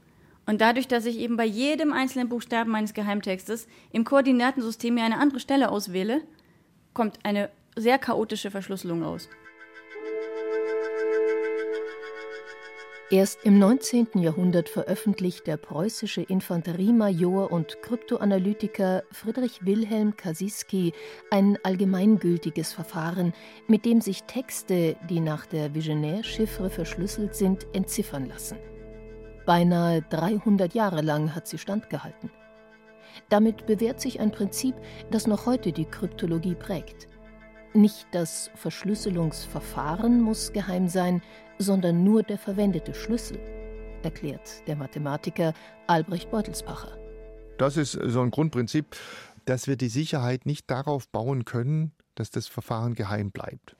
Und 0.46 0.60
dadurch, 0.60 0.86
dass 0.86 1.06
ich 1.06 1.18
eben 1.18 1.36
bei 1.36 1.44
jedem 1.44 1.92
einzelnen 1.92 2.28
Buchstaben 2.28 2.70
meines 2.70 2.94
Geheimtextes 2.94 3.66
im 3.92 4.04
Koordinatensystem 4.04 4.94
mir 4.94 5.04
eine 5.04 5.18
andere 5.18 5.40
Stelle 5.40 5.70
auswähle, 5.70 6.22
kommt 6.94 7.18
eine 7.24 7.50
sehr 7.74 7.98
chaotische 7.98 8.50
Verschlüsselung 8.50 9.02
raus. 9.02 9.28
Erst 13.08 13.44
im 13.44 13.60
19. 13.60 14.08
Jahrhundert 14.14 14.68
veröffentlicht 14.68 15.46
der 15.46 15.56
preußische 15.58 16.22
Infanteriemajor 16.22 17.52
und 17.52 17.80
Kryptoanalytiker 17.80 19.04
Friedrich 19.12 19.64
Wilhelm 19.64 20.16
Kasiski 20.16 20.92
ein 21.30 21.56
allgemeingültiges 21.62 22.72
Verfahren, 22.72 23.32
mit 23.68 23.84
dem 23.84 24.00
sich 24.00 24.24
Texte, 24.24 24.96
die 25.08 25.20
nach 25.20 25.46
der 25.46 25.70
Vigenère-Chiffre 25.72 26.68
verschlüsselt 26.68 27.36
sind, 27.36 27.68
entziffern 27.72 28.26
lassen. 28.26 28.56
Beinahe 29.46 30.02
300 30.02 30.74
Jahre 30.74 31.02
lang 31.02 31.34
hat 31.34 31.46
sie 31.46 31.58
standgehalten. 31.58 32.30
Damit 33.28 33.64
bewährt 33.66 34.00
sich 34.00 34.20
ein 34.20 34.32
Prinzip, 34.32 34.74
das 35.10 35.26
noch 35.26 35.46
heute 35.46 35.72
die 35.72 35.84
Kryptologie 35.84 36.56
prägt. 36.56 37.08
Nicht 37.72 38.08
das 38.10 38.50
Verschlüsselungsverfahren 38.56 40.20
muss 40.20 40.52
geheim 40.52 40.88
sein, 40.88 41.22
sondern 41.58 42.02
nur 42.04 42.22
der 42.22 42.38
verwendete 42.38 42.92
Schlüssel, 42.92 43.38
erklärt 44.02 44.66
der 44.66 44.76
Mathematiker 44.76 45.54
Albrecht 45.86 46.30
Beutelsbacher. 46.30 46.98
Das 47.56 47.76
ist 47.76 47.92
so 47.92 48.20
ein 48.20 48.30
Grundprinzip, 48.30 48.96
dass 49.44 49.68
wir 49.68 49.76
die 49.76 49.88
Sicherheit 49.88 50.44
nicht 50.44 50.70
darauf 50.70 51.08
bauen 51.08 51.44
können, 51.44 51.92
dass 52.16 52.30
das 52.30 52.48
Verfahren 52.48 52.94
geheim 52.94 53.30
bleibt. 53.30 53.76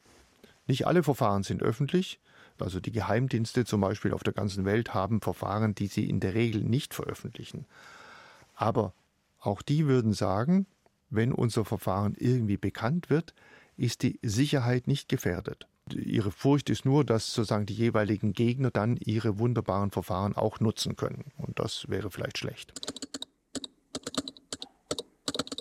Nicht 0.67 0.87
alle 0.87 1.03
Verfahren 1.03 1.43
sind 1.43 1.63
öffentlich. 1.63 2.21
Also 2.63 2.81
die 2.81 2.93
Geheimdienste 2.93 3.65
zum 3.65 3.81
Beispiel 3.81 4.13
auf 4.13 4.23
der 4.23 4.33
ganzen 4.33 4.65
Welt 4.65 4.95
haben 4.95 5.21
Verfahren, 5.21 5.75
die 5.75 5.87
sie 5.87 6.09
in 6.09 6.21
der 6.21 6.35
Regel 6.35 6.63
nicht 6.63 6.95
veröffentlichen. 6.95 7.67
Aber 8.55 8.93
auch 9.41 9.63
die 9.63 9.87
würden 9.87 10.13
sagen, 10.13 10.67
wenn 11.11 11.33
unser 11.33 11.65
Verfahren 11.65 12.15
irgendwie 12.19 12.57
bekannt 12.57 13.11
wird, 13.11 13.35
ist 13.77 14.03
die 14.03 14.19
Sicherheit 14.23 14.87
nicht 14.87 15.09
gefährdet. 15.09 15.69
Ihre 15.93 16.33
Furcht 16.33 16.69
ist 16.69 16.85
nur, 16.85 17.05
dass 17.05 17.33
sozusagen 17.33 17.67
die 17.67 17.75
jeweiligen 17.75 18.33
Gegner 18.33 18.71
dann 18.71 18.97
ihre 18.97 19.39
wunderbaren 19.39 19.93
Verfahren 19.93 20.35
auch 20.35 20.59
nutzen 20.59 20.97
können. 20.97 21.27
Und 21.37 21.61
das 21.61 21.89
wäre 21.89 22.11
vielleicht 22.11 22.39
schlecht. 22.39 22.73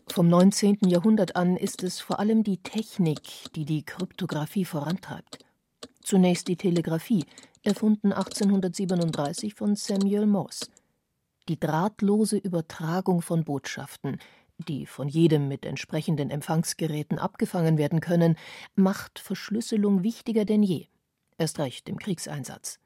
Vom 0.08 0.30
19. 0.30 0.78
Jahrhundert 0.88 1.36
an 1.36 1.58
ist 1.58 1.84
es 1.84 2.00
vor 2.00 2.20
allem 2.20 2.44
die 2.44 2.58
Technik, 2.58 3.54
die 3.54 3.66
die 3.66 3.84
Kryptographie 3.84 4.66
vorantreibt. 4.66 5.45
Zunächst 6.06 6.48
die 6.50 6.56
Telegrafie, 6.56 7.26
erfunden 7.64 8.14
1837 8.14 9.56
von 9.56 9.76
Samuel 9.76 10.28
Morse. 10.28 10.68
Die 11.50 11.60
drahtlose 11.60 12.38
Übertragung 12.38 13.24
von 13.24 13.44
Botschaften, 13.44 14.20
die 14.60 14.86
von 14.86 15.08
jedem 15.08 15.48
mit 15.48 15.66
entsprechenden 15.66 16.30
Empfangsgeräten 16.30 17.18
abgefangen 17.18 17.80
werden 17.80 18.02
können, 18.02 18.38
macht 18.76 19.18
Verschlüsselung 19.18 20.04
wichtiger 20.04 20.46
denn 20.46 20.62
je, 20.62 20.86
erst 21.40 21.58
recht 21.58 21.90
im 21.90 21.98
Kriegseinsatz. 21.98 22.78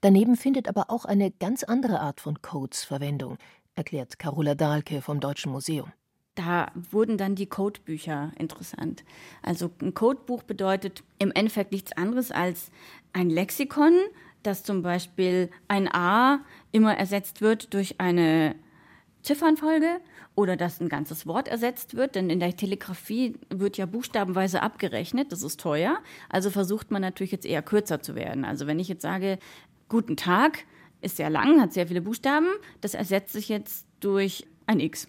Daneben 0.00 0.36
findet 0.36 0.68
aber 0.68 0.90
auch 0.90 1.04
eine 1.04 1.32
ganz 1.32 1.64
andere 1.64 2.00
Art 2.00 2.22
von 2.22 2.40
Codes 2.40 2.82
Verwendung, 2.82 3.36
erklärt 3.74 4.18
Carola 4.18 4.54
Dahlke 4.54 5.02
vom 5.02 5.20
Deutschen 5.20 5.52
Museum. 5.52 5.92
Da 6.34 6.72
wurden 6.90 7.18
dann 7.18 7.34
die 7.34 7.46
Codebücher 7.46 8.32
interessant. 8.38 9.04
Also 9.42 9.70
ein 9.82 9.92
Codebuch 9.92 10.42
bedeutet 10.42 11.02
im 11.18 11.30
Endeffekt 11.32 11.72
nichts 11.72 11.92
anderes 11.92 12.30
als 12.30 12.70
ein 13.12 13.28
Lexikon, 13.28 13.94
dass 14.42 14.64
zum 14.64 14.82
Beispiel 14.82 15.50
ein 15.68 15.92
A 15.92 16.40
immer 16.72 16.96
ersetzt 16.96 17.42
wird 17.42 17.74
durch 17.74 18.00
eine 18.00 18.54
Ziffernfolge 19.22 20.00
oder 20.34 20.56
dass 20.56 20.80
ein 20.80 20.88
ganzes 20.88 21.26
Wort 21.26 21.48
ersetzt 21.48 21.94
wird, 21.94 22.14
denn 22.14 22.30
in 22.30 22.40
der 22.40 22.56
Telegrafie 22.56 23.34
wird 23.50 23.76
ja 23.76 23.86
buchstabenweise 23.86 24.62
abgerechnet, 24.62 25.30
das 25.30 25.42
ist 25.42 25.60
teuer, 25.60 25.98
also 26.28 26.50
versucht 26.50 26.90
man 26.90 27.02
natürlich 27.02 27.32
jetzt 27.32 27.46
eher 27.46 27.62
kürzer 27.62 28.00
zu 28.00 28.14
werden. 28.14 28.44
Also 28.44 28.66
wenn 28.66 28.78
ich 28.78 28.88
jetzt 28.88 29.02
sage, 29.02 29.38
guten 29.88 30.16
Tag, 30.16 30.64
ist 31.02 31.16
sehr 31.16 31.30
lang, 31.30 31.60
hat 31.60 31.72
sehr 31.72 31.88
viele 31.88 32.00
Buchstaben, 32.00 32.46
das 32.80 32.94
ersetzt 32.94 33.32
sich 33.32 33.48
jetzt 33.48 33.86
durch 34.00 34.46
ein 34.66 34.80
X. 34.80 35.08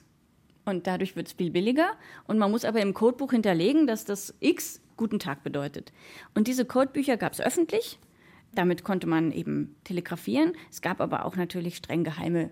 Und 0.66 0.88
dadurch 0.88 1.16
wird 1.16 1.28
es 1.28 1.34
viel 1.34 1.52
billiger. 1.52 1.92
Und 2.26 2.38
man 2.38 2.52
muss 2.52 2.66
aber 2.66 2.82
im 2.82 2.94
Codebuch 2.94 3.32
hinterlegen, 3.32 3.88
dass 3.88 4.06
das 4.06 4.34
X 4.40 4.82
guten 4.96 5.20
Tag 5.20 5.44
bedeutet. 5.44 5.92
Und 6.36 6.48
diese 6.48 6.66
Codebücher 6.66 7.18
gab 7.18 7.34
es 7.34 7.42
öffentlich. 7.42 8.00
Damit 8.54 8.84
konnte 8.84 9.08
man 9.08 9.32
eben 9.32 9.76
telegrafieren. 9.84 10.54
Es 10.72 10.82
gab 10.82 11.02
aber 11.02 11.26
auch 11.26 11.36
natürlich 11.36 11.76
streng 11.76 12.04
geheime 12.04 12.52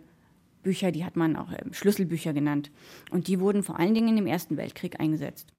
Bücher, 0.63 0.91
die 0.91 1.05
hat 1.05 1.15
man 1.15 1.35
auch 1.35 1.51
ähm, 1.51 1.73
Schlüsselbücher 1.73 2.33
genannt. 2.33 2.71
Und 3.09 3.27
die 3.27 3.39
wurden 3.39 3.63
vor 3.63 3.79
allen 3.79 3.93
Dingen 3.93 4.17
im 4.17 4.27
Ersten 4.27 4.57
Weltkrieg 4.57 4.99
eingesetzt. 4.99 5.53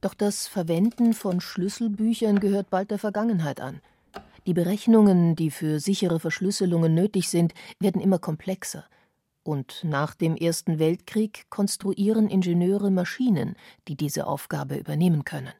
Doch 0.00 0.14
das 0.14 0.46
Verwenden 0.46 1.14
von 1.14 1.40
Schlüsselbüchern 1.40 2.38
gehört 2.38 2.68
bald 2.68 2.90
der 2.90 2.98
Vergangenheit 2.98 3.60
an. 3.60 3.80
Die 4.46 4.52
Berechnungen, 4.52 5.36
die 5.36 5.50
für 5.50 5.80
sichere 5.80 6.20
Verschlüsselungen 6.20 6.94
nötig 6.94 7.30
sind, 7.30 7.54
werden 7.80 8.02
immer 8.02 8.18
komplexer. 8.18 8.84
Und 9.44 9.82
nach 9.84 10.14
dem 10.14 10.36
Ersten 10.36 10.78
Weltkrieg 10.78 11.44
konstruieren 11.50 12.28
Ingenieure 12.28 12.90
Maschinen, 12.90 13.56
die 13.86 13.94
diese 13.94 14.26
Aufgabe 14.26 14.76
übernehmen 14.76 15.24
können. 15.24 15.52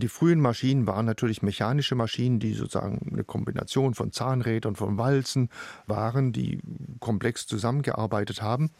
Die 0.00 0.08
frühen 0.08 0.40
Maschinen 0.40 0.86
waren 0.86 1.04
natürlich 1.04 1.42
mechanische 1.42 1.94
Maschinen, 1.94 2.38
die 2.38 2.54
sozusagen 2.54 3.10
eine 3.12 3.24
Kombination 3.24 3.94
von 3.94 4.12
Zahnrädern, 4.12 4.76
von 4.76 4.96
Walzen 4.96 5.50
waren, 5.86 6.32
die 6.32 6.60
komplex 7.00 7.46
zusammengearbeitet 7.46 8.40
haben. 8.40 8.70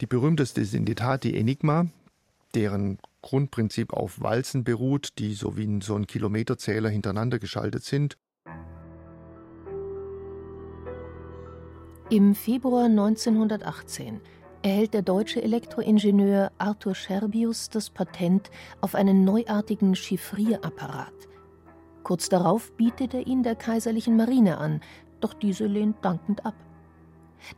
Die 0.00 0.06
berühmteste 0.06 0.60
ist 0.60 0.74
in 0.74 0.84
der 0.84 0.96
Tat 0.96 1.24
die 1.24 1.36
Enigma, 1.36 1.86
deren 2.54 2.98
Grundprinzip 3.22 3.92
auf 3.92 4.20
Walzen 4.20 4.62
beruht, 4.62 5.18
die 5.18 5.34
so 5.34 5.56
wie 5.56 5.80
so 5.82 5.96
ein 5.96 6.06
Kilometerzähler 6.06 6.88
hintereinander 6.88 7.38
geschaltet 7.38 7.84
sind. 7.84 8.16
Im 12.10 12.34
Februar 12.34 12.86
1918 12.86 14.20
erhält 14.62 14.94
der 14.94 15.02
deutsche 15.02 15.44
Elektroingenieur 15.44 16.50
Arthur 16.58 16.96
Scherbius 16.96 17.68
das 17.68 17.88
Patent 17.88 18.50
auf 18.80 18.96
einen 18.96 19.24
neuartigen 19.24 19.94
Chiffrierapparat. 19.94 21.14
Kurz 22.02 22.28
darauf 22.28 22.72
bietet 22.72 23.14
er 23.14 23.28
ihn 23.28 23.44
der 23.44 23.54
kaiserlichen 23.54 24.16
Marine 24.16 24.58
an, 24.58 24.80
doch 25.20 25.34
diese 25.34 25.66
lehnt 25.66 26.04
dankend 26.04 26.44
ab. 26.44 26.56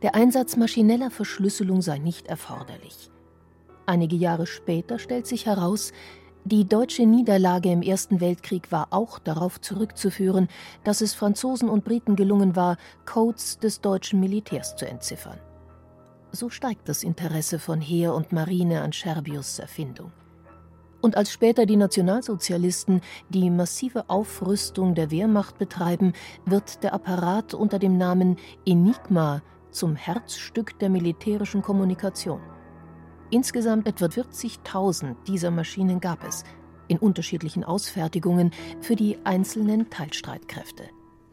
Der 0.03 0.13
Einsatz 0.13 0.55
maschineller 0.55 1.09
Verschlüsselung 1.09 1.81
sei 1.81 1.97
nicht 1.97 2.27
erforderlich. 2.27 3.09
Einige 3.87 4.15
Jahre 4.15 4.45
später 4.45 4.99
stellt 4.99 5.25
sich 5.25 5.47
heraus, 5.47 5.93
die 6.45 6.67
deutsche 6.67 7.05
Niederlage 7.05 7.71
im 7.71 7.81
Ersten 7.81 8.19
Weltkrieg 8.19 8.69
war 8.69 8.87
auch 8.89 9.17
darauf 9.17 9.61
zurückzuführen, 9.61 10.49
dass 10.83 10.99
es 10.99 11.13
Franzosen 11.13 11.69
und 11.69 11.85
Briten 11.85 12.17
gelungen 12.17 12.57
war, 12.57 12.75
Codes 13.05 13.59
des 13.59 13.79
deutschen 13.79 14.19
Militärs 14.19 14.75
zu 14.75 14.85
entziffern. 14.85 15.39
So 16.33 16.49
steigt 16.49 16.89
das 16.89 17.03
Interesse 17.03 17.59
von 17.59 17.79
Heer 17.79 18.13
und 18.13 18.33
Marine 18.33 18.81
an 18.81 18.91
Scherbius 18.91 19.59
Erfindung. 19.59 20.11
Und 20.99 21.15
als 21.15 21.31
später 21.31 21.65
die 21.65 21.77
Nationalsozialisten 21.77 22.99
die 23.29 23.49
massive 23.49 24.09
Aufrüstung 24.09 24.95
der 24.95 25.11
Wehrmacht 25.11 25.57
betreiben, 25.57 26.11
wird 26.45 26.83
der 26.83 26.93
Apparat 26.93 27.53
unter 27.53 27.79
dem 27.79 27.97
Namen 27.97 28.35
Enigma 28.65 29.41
zum 29.71 29.95
Herzstück 29.95 30.77
der 30.79 30.89
militärischen 30.89 31.61
Kommunikation. 31.61 32.41
Insgesamt 33.33 33.87
etwa 33.87 34.05
40.000 34.05 35.15
dieser 35.25 35.49
Maschinen 35.49 35.99
gab 35.99 36.23
es, 36.23 36.43
in 36.87 36.99
unterschiedlichen 36.99 37.63
Ausfertigungen 37.63 38.51
für 38.79 38.95
die 38.95 39.17
einzelnen 39.23 39.89
Teilstreitkräfte. 39.89 40.83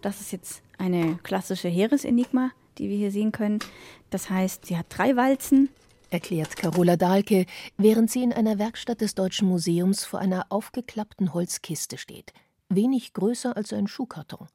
Das 0.01 0.21
ist 0.23 0.33
jetzt 0.33 0.63
eine 0.79 1.19
klassische 1.23 1.69
Heeresenigma 1.69 2.53
die 2.79 2.89
wir 2.89 2.97
hier 2.97 3.11
sehen 3.13 3.31
können. 3.31 3.61
Das 4.09 4.31
heißt, 4.31 4.67
sie 4.67 4.77
hat 4.77 4.87
drei 4.89 5.15
Walzen. 5.15 5.69
Erklärt 6.11 6.57
Carola 6.57 6.97
Dahlke, 6.97 7.47
während 7.77 8.11
sie 8.11 8.23
in 8.23 8.33
einer 8.33 8.59
Werkstatt 8.59 9.01
des 9.01 9.15
Deutschen 9.15 9.49
Museums 9.49 10.05
vor 10.05 10.19
einer 10.19 10.47
aufgeklappten 10.49 11.35
Holzkiste 11.35 11.99
steht, 11.99 12.33
wenig 12.69 13.13
größer 13.13 13.57
als 13.57 13.73
ein 13.73 13.87
Schuhkarton. 13.87 14.49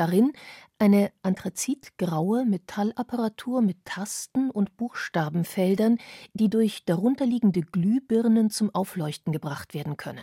Darin 0.00 0.32
eine 0.78 1.12
anthrazitgraue 1.22 2.46
Metallapparatur 2.46 3.60
mit 3.60 3.84
Tasten 3.84 4.50
und 4.50 4.78
Buchstabenfeldern, 4.78 5.98
die 6.32 6.48
durch 6.48 6.86
darunterliegende 6.86 7.60
Glühbirnen 7.60 8.48
zum 8.48 8.74
Aufleuchten 8.74 9.30
gebracht 9.30 9.74
werden 9.74 9.98
können. 9.98 10.22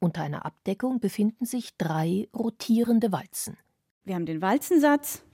Unter 0.00 0.20
einer 0.20 0.44
Abdeckung 0.44 1.00
befinden 1.00 1.46
sich 1.46 1.78
drei 1.78 2.28
rotierende 2.36 3.10
Walzen. 3.10 3.56
Wir 4.04 4.16
haben 4.16 4.26
den 4.26 4.42
Walzensatz, 4.42 5.24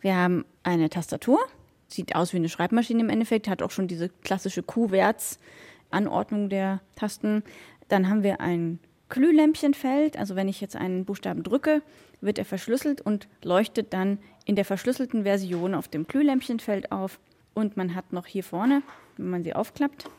wir 0.00 0.14
haben 0.14 0.44
eine 0.62 0.90
Tastatur, 0.90 1.38
sieht 1.86 2.14
aus 2.14 2.34
wie 2.34 2.36
eine 2.36 2.50
Schreibmaschine 2.50 3.00
im 3.00 3.08
Endeffekt, 3.08 3.48
hat 3.48 3.62
auch 3.62 3.70
schon 3.70 3.88
diese 3.88 4.10
klassische 4.10 4.62
Q-Werts-Anordnung 4.62 6.50
der 6.50 6.82
Tasten. 6.94 7.42
Dann 7.88 8.10
haben 8.10 8.22
wir 8.22 8.42
ein 8.42 8.80
Glühlämpchenfeld, 9.08 10.18
also 10.18 10.36
wenn 10.36 10.48
ich 10.48 10.60
jetzt 10.60 10.76
einen 10.76 11.04
Buchstaben 11.04 11.42
drücke, 11.42 11.82
wird 12.20 12.38
er 12.38 12.44
verschlüsselt 12.44 13.00
und 13.00 13.28
leuchtet 13.42 13.92
dann 13.92 14.18
in 14.44 14.56
der 14.56 14.64
verschlüsselten 14.64 15.22
Version 15.22 15.74
auf 15.74 15.88
dem 15.88 16.06
Glühlämpchenfeld 16.06 16.92
auf. 16.92 17.18
Und 17.54 17.76
man 17.76 17.94
hat 17.94 18.12
noch 18.12 18.26
hier 18.26 18.44
vorne, 18.44 18.82
wenn 19.16 19.30
man 19.30 19.44
sie 19.44 19.54
aufklappt, 19.54 20.10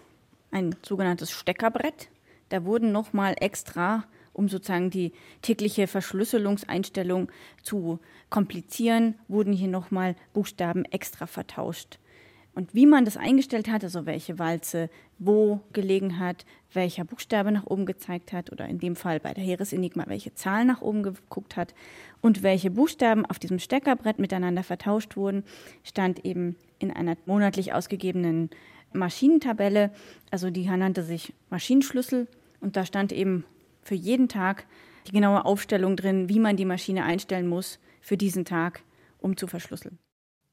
ein 0.51 0.75
sogenanntes 0.81 1.31
Steckerbrett. 1.31 2.09
Da 2.49 2.65
wurden 2.65 2.91
nochmal 2.91 3.35
extra 3.39 4.05
um 4.39 4.47
sozusagen 4.47 4.89
die 4.89 5.11
tägliche 5.41 5.85
Verschlüsselungseinstellung 5.85 7.29
zu 7.61 7.99
komplizieren, 8.29 9.15
wurden 9.27 9.51
hier 9.51 9.67
nochmal 9.67 10.15
Buchstaben 10.33 10.85
extra 10.85 11.27
vertauscht. 11.27 11.98
Und 12.59 12.75
wie 12.75 12.87
man 12.87 13.05
das 13.05 13.15
eingestellt 13.15 13.69
hat, 13.69 13.85
also 13.85 14.05
welche 14.05 14.37
Walze 14.37 14.89
wo 15.17 15.61
gelegen 15.71 16.19
hat, 16.19 16.45
welcher 16.73 17.05
Buchstabe 17.05 17.53
nach 17.53 17.65
oben 17.65 17.85
gezeigt 17.85 18.33
hat 18.33 18.51
oder 18.51 18.67
in 18.67 18.79
dem 18.79 18.97
Fall 18.97 19.21
bei 19.21 19.33
der 19.33 19.45
Heeresenigma 19.45 20.03
welche 20.07 20.33
Zahl 20.33 20.65
nach 20.65 20.81
oben 20.81 21.01
geguckt 21.01 21.55
hat 21.55 21.73
und 22.19 22.43
welche 22.43 22.69
Buchstaben 22.69 23.25
auf 23.25 23.39
diesem 23.39 23.59
Steckerbrett 23.59 24.19
miteinander 24.19 24.63
vertauscht 24.63 25.15
wurden, 25.15 25.45
stand 25.85 26.25
eben 26.25 26.57
in 26.79 26.91
einer 26.91 27.15
monatlich 27.25 27.71
ausgegebenen 27.71 28.49
Maschinentabelle. 28.91 29.91
Also 30.29 30.49
die 30.49 30.65
nannte 30.65 31.03
sich 31.03 31.33
Maschinenschlüssel 31.49 32.27
und 32.59 32.75
da 32.75 32.85
stand 32.85 33.13
eben 33.13 33.45
für 33.83 33.95
jeden 33.95 34.27
Tag 34.27 34.65
die 35.07 35.13
genaue 35.13 35.45
Aufstellung 35.45 35.95
drin, 35.95 36.27
wie 36.27 36.39
man 36.39 36.57
die 36.57 36.65
Maschine 36.65 37.05
einstellen 37.05 37.47
muss 37.47 37.79
für 38.01 38.17
diesen 38.17 38.43
Tag, 38.43 38.81
um 39.19 39.37
zu 39.37 39.47
verschlüsseln. 39.47 39.97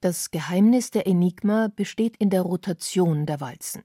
Das 0.01 0.31
Geheimnis 0.31 0.91
der 0.91 1.07
Enigma 1.07 1.69
besteht 1.75 2.19
in 2.19 2.29
der 2.29 2.43
Rotation 2.43 3.25
der 3.25 3.41
Walzen. 3.41 3.83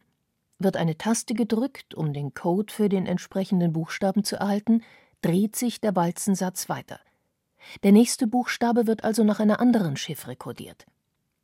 Wird 0.59 0.75
eine 0.75 0.97
Taste 0.97 1.33
gedrückt, 1.33 1.95
um 1.95 2.11
den 2.11 2.33
Code 2.33 2.71
für 2.71 2.89
den 2.89 3.05
entsprechenden 3.05 3.71
Buchstaben 3.71 4.25
zu 4.25 4.35
erhalten, 4.35 4.83
dreht 5.21 5.55
sich 5.55 5.79
der 5.79 5.95
Walzensatz 5.95 6.67
weiter. 6.67 6.99
Der 7.83 7.93
nächste 7.93 8.27
Buchstabe 8.27 8.87
wird 8.87 9.05
also 9.05 9.23
nach 9.23 9.39
einer 9.39 9.61
anderen 9.61 9.95
Chiffre 9.95 10.35
kodiert. 10.35 10.85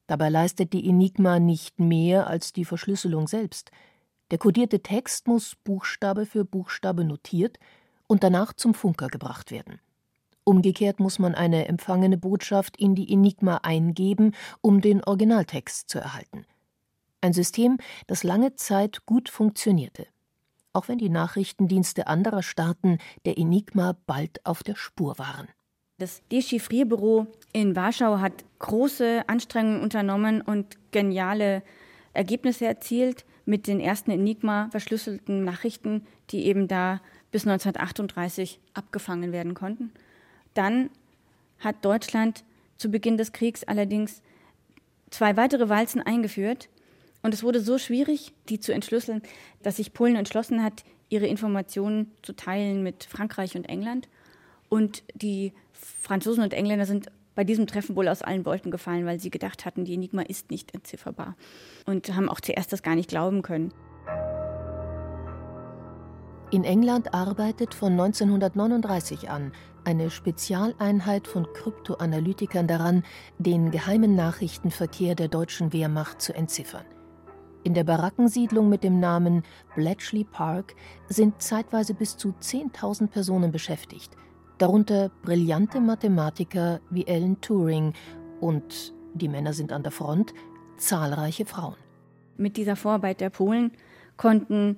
Dabei 0.05 0.27
leistet 0.27 0.73
die 0.73 0.87
Enigma 0.87 1.39
nicht 1.39 1.79
mehr 1.79 2.27
als 2.27 2.51
die 2.51 2.65
Verschlüsselung 2.65 3.27
selbst. 3.27 3.71
Der 4.31 4.37
kodierte 4.37 4.81
Text 4.81 5.27
muss 5.27 5.55
Buchstabe 5.63 6.25
für 6.25 6.43
Buchstabe 6.43 7.05
notiert 7.05 7.57
und 8.07 8.23
danach 8.23 8.51
zum 8.51 8.73
Funker 8.73 9.07
gebracht 9.07 9.51
werden. 9.51 9.79
Umgekehrt 10.47 11.01
muss 11.01 11.19
man 11.19 11.35
eine 11.35 11.67
empfangene 11.67 12.17
Botschaft 12.17 12.77
in 12.77 12.95
die 12.95 13.11
Enigma 13.11 13.57
eingeben, 13.63 14.31
um 14.61 14.79
den 14.79 15.03
Originaltext 15.03 15.89
zu 15.89 15.99
erhalten. 15.99 16.45
Ein 17.19 17.33
System, 17.33 17.79
das 18.07 18.23
lange 18.23 18.55
Zeit 18.55 19.05
gut 19.05 19.27
funktionierte, 19.27 20.07
auch 20.71 20.87
wenn 20.87 20.99
die 20.99 21.09
Nachrichtendienste 21.09 22.07
anderer 22.07 22.43
Staaten 22.43 22.99
der 23.25 23.37
Enigma 23.37 23.97
bald 24.05 24.45
auf 24.45 24.63
der 24.63 24.77
Spur 24.77 25.19
waren. 25.19 25.49
Das 25.97 26.21
Dechiffrierbüro 26.31 27.27
in 27.51 27.75
Warschau 27.75 28.19
hat 28.19 28.45
große 28.59 29.25
Anstrengungen 29.27 29.81
unternommen 29.81 30.39
und 30.39 30.77
geniale 30.91 31.61
Ergebnisse 32.13 32.67
erzielt 32.67 33.25
mit 33.43 33.67
den 33.67 33.81
ersten 33.81 34.11
Enigma 34.11 34.69
verschlüsselten 34.71 35.43
Nachrichten, 35.43 36.07
die 36.29 36.45
eben 36.45 36.69
da 36.69 37.01
bis 37.31 37.45
1938 37.45 38.61
abgefangen 38.73 39.33
werden 39.33 39.53
konnten. 39.53 39.91
Dann 40.57 40.89
hat 41.59 41.85
Deutschland 41.85 42.43
zu 42.77 42.89
Beginn 42.89 43.17
des 43.17 43.31
Kriegs 43.31 43.63
allerdings 43.63 44.21
zwei 45.11 45.37
weitere 45.37 45.69
Walzen 45.69 46.01
eingeführt. 46.01 46.69
Und 47.21 47.33
es 47.33 47.43
wurde 47.43 47.61
so 47.61 47.77
schwierig, 47.77 48.33
die 48.49 48.59
zu 48.59 48.73
entschlüsseln, 48.73 49.21
dass 49.61 49.77
sich 49.77 49.93
Polen 49.93 50.15
entschlossen 50.15 50.63
hat, 50.63 50.83
ihre 51.09 51.27
Informationen 51.27 52.11
zu 52.23 52.33
teilen 52.33 52.81
mit 52.81 53.03
Frankreich 53.03 53.55
und 53.55 53.69
England. 53.69 54.07
Und 54.67 55.03
die 55.13 55.53
Franzosen 55.73 56.43
und 56.43 56.53
Engländer 56.53 56.85
sind 56.85 57.11
bei 57.35 57.43
diesem 57.43 57.67
Treffen 57.67 57.95
wohl 57.95 58.07
aus 58.07 58.23
allen 58.23 58.45
Wolken 58.45 58.71
gefallen, 58.71 59.05
weil 59.05 59.19
sie 59.19 59.29
gedacht 59.29 59.63
hatten, 59.63 59.85
die 59.85 59.93
Enigma 59.93 60.23
ist 60.23 60.49
nicht 60.49 60.73
entzifferbar. 60.73 61.35
Und 61.85 62.15
haben 62.15 62.29
auch 62.29 62.41
zuerst 62.41 62.73
das 62.73 62.81
gar 62.81 62.95
nicht 62.95 63.09
glauben 63.09 63.43
können. 63.43 63.71
In 66.49 66.63
England 66.63 67.13
arbeitet 67.13 67.73
von 67.73 67.91
1939 67.91 69.29
an 69.29 69.51
eine 69.83 70.09
Spezialeinheit 70.09 71.27
von 71.27 71.45
Kryptoanalytikern 71.51 72.67
daran, 72.67 73.03
den 73.37 73.69
geheimen 73.69 74.15
Nachrichtenverkehr 74.15 75.15
der 75.15 75.27
deutschen 75.27 75.73
Wehrmacht 75.73 76.21
zu 76.21 76.33
entziffern. 76.33 76.85
In 77.63 77.73
der 77.73 77.83
Barackensiedlung 77.83 78.69
mit 78.69 78.85
dem 78.85 79.01
Namen 79.01 79.43
Bletchley 79.75 80.23
Park 80.23 80.75
sind 81.09 81.41
zeitweise 81.41 81.93
bis 81.93 82.15
zu 82.15 82.29
10.000 82.29 83.07
Personen 83.07 83.51
beschäftigt, 83.51 84.15
darunter 84.57 85.11
brillante 85.23 85.81
Mathematiker 85.81 86.79
wie 86.89 87.05
Alan 87.09 87.41
Turing 87.41 87.91
und, 88.39 88.93
die 89.15 89.27
Männer 89.27 89.51
sind 89.51 89.73
an 89.73 89.83
der 89.83 89.91
Front, 89.91 90.33
zahlreiche 90.77 91.45
Frauen. 91.45 91.75
Mit 92.37 92.55
dieser 92.55 92.77
Vorarbeit 92.77 93.19
der 93.19 93.31
Polen 93.31 93.73
konnten 94.15 94.77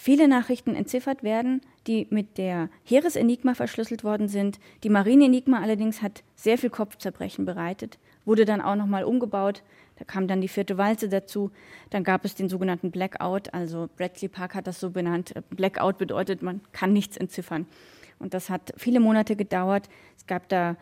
viele 0.00 0.28
Nachrichten 0.28 0.74
entziffert 0.74 1.22
werden, 1.22 1.60
die 1.86 2.06
mit 2.08 2.38
der 2.38 2.70
Heeresenigma 2.84 3.52
verschlüsselt 3.52 4.02
worden 4.02 4.28
sind. 4.28 4.58
Die 4.82 4.88
Marineenigma 4.88 5.60
allerdings 5.60 6.00
hat 6.00 6.22
sehr 6.34 6.56
viel 6.56 6.70
Kopfzerbrechen 6.70 7.44
bereitet, 7.44 7.98
wurde 8.24 8.46
dann 8.46 8.62
auch 8.62 8.76
nochmal 8.76 9.04
umgebaut. 9.04 9.62
Da 9.98 10.06
kam 10.06 10.26
dann 10.26 10.40
die 10.40 10.48
vierte 10.48 10.78
Walze 10.78 11.10
dazu. 11.10 11.50
Dann 11.90 12.02
gab 12.02 12.24
es 12.24 12.34
den 12.34 12.48
sogenannten 12.48 12.90
Blackout. 12.90 13.52
Also 13.52 13.90
Bradley 13.98 14.28
Park 14.28 14.54
hat 14.54 14.66
das 14.66 14.80
so 14.80 14.88
benannt. 14.88 15.34
Blackout 15.50 15.98
bedeutet, 15.98 16.40
man 16.40 16.62
kann 16.72 16.94
nichts 16.94 17.18
entziffern. 17.18 17.66
Und 18.18 18.32
das 18.32 18.48
hat 18.48 18.72
viele 18.78 19.00
Monate 19.00 19.36
gedauert. 19.36 19.90
Es 20.16 20.26
gab 20.26 20.48
da 20.48 20.76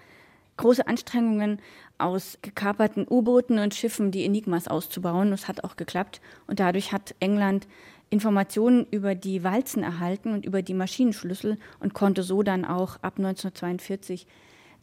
große 0.59 0.87
Anstrengungen, 0.87 1.61
aus 1.99 2.39
gekaperten 2.43 3.07
U-Booten 3.11 3.59
und 3.59 3.75
Schiffen 3.75 4.13
die 4.13 4.25
Enigmas 4.25 4.69
auszubauen. 4.69 5.33
Das 5.33 5.49
hat 5.49 5.65
auch 5.65 5.75
geklappt. 5.75 6.21
Und 6.47 6.61
dadurch 6.61 6.93
hat 6.93 7.17
England 7.19 7.67
Informationen 8.11 8.87
über 8.91 9.15
die 9.15 9.45
Walzen 9.45 9.83
erhalten 9.83 10.33
und 10.33 10.45
über 10.45 10.63
die 10.63 10.75
Maschinenschlüssel 10.75 11.59
und 11.81 11.95
konnte 11.95 12.23
so 12.23 12.43
dann 12.43 12.65
auch 12.65 12.97
ab 13.03 13.19
1942 13.19 14.27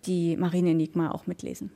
die 0.05 0.37
Marine 0.37 0.71
Enigma 0.71 1.11
auch 1.11 1.27
mitlesen. 1.27 1.71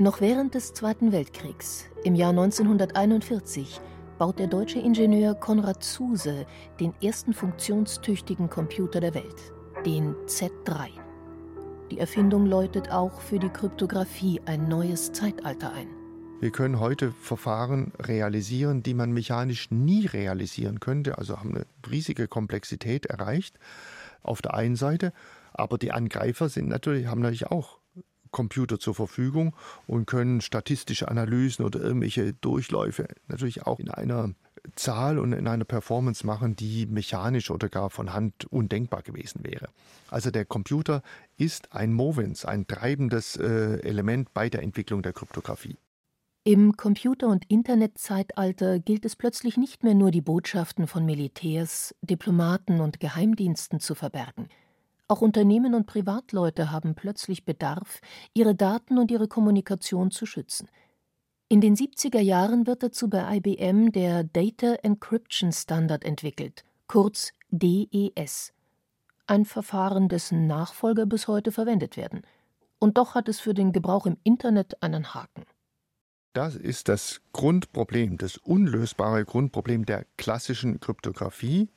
Noch 0.00 0.20
während 0.20 0.54
des 0.54 0.74
Zweiten 0.74 1.10
Weltkriegs, 1.10 1.86
im 2.04 2.14
Jahr 2.14 2.30
1941, 2.30 3.80
baut 4.16 4.38
der 4.38 4.46
deutsche 4.46 4.78
Ingenieur 4.78 5.34
Konrad 5.34 5.82
Zuse 5.82 6.46
den 6.78 6.94
ersten 7.02 7.32
funktionstüchtigen 7.32 8.48
Computer 8.48 9.00
der 9.00 9.14
Welt, 9.14 9.52
den 9.84 10.14
Z3. 10.26 10.88
Die 11.90 11.98
Erfindung 11.98 12.46
läutet 12.46 12.92
auch 12.92 13.20
für 13.20 13.38
die 13.38 13.48
Kryptographie 13.48 14.40
ein 14.44 14.68
neues 14.68 15.12
Zeitalter 15.12 15.72
ein. 15.72 15.97
Wir 16.40 16.52
können 16.52 16.78
heute 16.78 17.10
Verfahren 17.10 17.90
realisieren, 17.98 18.84
die 18.84 18.94
man 18.94 19.10
mechanisch 19.10 19.72
nie 19.72 20.06
realisieren 20.06 20.78
könnte, 20.78 21.18
also 21.18 21.38
haben 21.38 21.56
eine 21.56 21.66
riesige 21.90 22.28
Komplexität 22.28 23.06
erreicht 23.06 23.58
auf 24.22 24.40
der 24.40 24.54
einen 24.54 24.76
Seite, 24.76 25.12
aber 25.52 25.78
die 25.78 25.90
Angreifer 25.90 26.48
sind 26.48 26.68
natürlich, 26.68 27.08
haben 27.08 27.22
natürlich 27.22 27.48
auch 27.48 27.80
Computer 28.30 28.78
zur 28.78 28.94
Verfügung 28.94 29.56
und 29.88 30.06
können 30.06 30.40
statistische 30.40 31.08
Analysen 31.08 31.64
oder 31.64 31.80
irgendwelche 31.80 32.34
Durchläufe 32.34 33.08
natürlich 33.26 33.66
auch 33.66 33.80
in 33.80 33.90
einer 33.90 34.30
Zahl 34.76 35.18
und 35.18 35.32
in 35.32 35.48
einer 35.48 35.64
Performance 35.64 36.24
machen, 36.24 36.54
die 36.54 36.86
mechanisch 36.86 37.50
oder 37.50 37.68
gar 37.68 37.90
von 37.90 38.12
Hand 38.12 38.44
undenkbar 38.44 39.02
gewesen 39.02 39.40
wäre. 39.42 39.70
Also 40.08 40.30
der 40.30 40.44
Computer 40.44 41.02
ist 41.36 41.72
ein 41.74 41.92
Movens, 41.92 42.44
ein 42.44 42.68
treibendes 42.68 43.36
äh, 43.36 43.80
Element 43.80 44.32
bei 44.34 44.48
der 44.48 44.62
Entwicklung 44.62 45.02
der 45.02 45.12
Kryptographie. 45.12 45.76
Im 46.44 46.76
Computer- 46.76 47.28
und 47.28 47.44
Internetzeitalter 47.50 48.78
gilt 48.78 49.04
es 49.04 49.16
plötzlich 49.16 49.56
nicht 49.56 49.84
mehr 49.84 49.94
nur 49.94 50.10
die 50.10 50.22
Botschaften 50.22 50.86
von 50.86 51.04
Militärs, 51.04 51.94
Diplomaten 52.00 52.80
und 52.80 53.00
Geheimdiensten 53.00 53.80
zu 53.80 53.94
verbergen. 53.94 54.48
Auch 55.08 55.20
Unternehmen 55.20 55.74
und 55.74 55.86
Privatleute 55.86 56.70
haben 56.70 56.94
plötzlich 56.94 57.44
Bedarf, 57.44 58.00
ihre 58.34 58.54
Daten 58.54 58.98
und 58.98 59.10
ihre 59.10 59.26
Kommunikation 59.26 60.10
zu 60.10 60.26
schützen. 60.26 60.68
In 61.48 61.62
den 61.62 61.76
70er 61.76 62.20
Jahren 62.20 62.66
wird 62.66 62.82
dazu 62.82 63.08
bei 63.08 63.36
IBM 63.36 63.90
der 63.90 64.22
Data 64.22 64.74
Encryption 64.82 65.50
Standard 65.50 66.04
entwickelt, 66.04 66.64
kurz 66.86 67.32
DES. 67.50 68.52
Ein 69.26 69.46
Verfahren, 69.46 70.08
dessen 70.08 70.46
Nachfolger 70.46 71.06
bis 71.06 71.26
heute 71.26 71.52
verwendet 71.52 71.96
werden. 71.96 72.22
Und 72.78 72.98
doch 72.98 73.14
hat 73.14 73.28
es 73.28 73.40
für 73.40 73.54
den 73.54 73.72
Gebrauch 73.72 74.04
im 74.04 74.18
Internet 74.24 74.82
einen 74.82 75.14
Haken. 75.14 75.44
Das 76.32 76.54
ist 76.54 76.88
das 76.88 77.20
Grundproblem, 77.32 78.18
das 78.18 78.36
unlösbare 78.36 79.24
Grundproblem 79.24 79.86
der 79.86 80.04
klassischen 80.16 80.78
Kryptographie. 80.78 81.68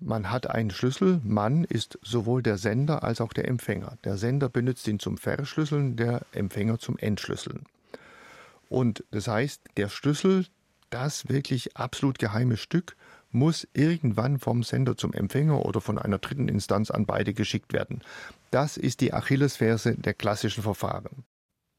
Man 0.00 0.30
hat 0.30 0.50
einen 0.50 0.70
Schlüssel, 0.70 1.20
man 1.24 1.64
ist 1.64 1.98
sowohl 2.02 2.42
der 2.42 2.58
Sender 2.58 3.02
als 3.02 3.20
auch 3.20 3.32
der 3.32 3.48
Empfänger. 3.48 3.96
Der 4.04 4.18
Sender 4.18 4.48
benutzt 4.48 4.86
ihn 4.88 4.98
zum 4.98 5.16
Verschlüsseln, 5.16 5.96
der 5.96 6.26
Empfänger 6.32 6.78
zum 6.78 6.98
Entschlüsseln. 6.98 7.64
Und 8.68 9.04
das 9.10 9.28
heißt, 9.28 9.62
der 9.76 9.88
Schlüssel, 9.88 10.46
das 10.90 11.28
wirklich 11.28 11.76
absolut 11.76 12.18
geheime 12.18 12.56
Stück, 12.56 12.96
muss 13.30 13.66
irgendwann 13.72 14.38
vom 14.38 14.62
Sender 14.62 14.96
zum 14.96 15.12
Empfänger 15.12 15.64
oder 15.64 15.80
von 15.80 15.98
einer 15.98 16.18
dritten 16.18 16.48
Instanz 16.48 16.90
an 16.90 17.06
beide 17.06 17.34
geschickt 17.34 17.72
werden. 17.72 18.02
Das 18.50 18.76
ist 18.76 19.00
die 19.00 19.12
Achillesferse 19.12 19.94
der 19.94 20.14
klassischen 20.14 20.62
Verfahren. 20.62 21.24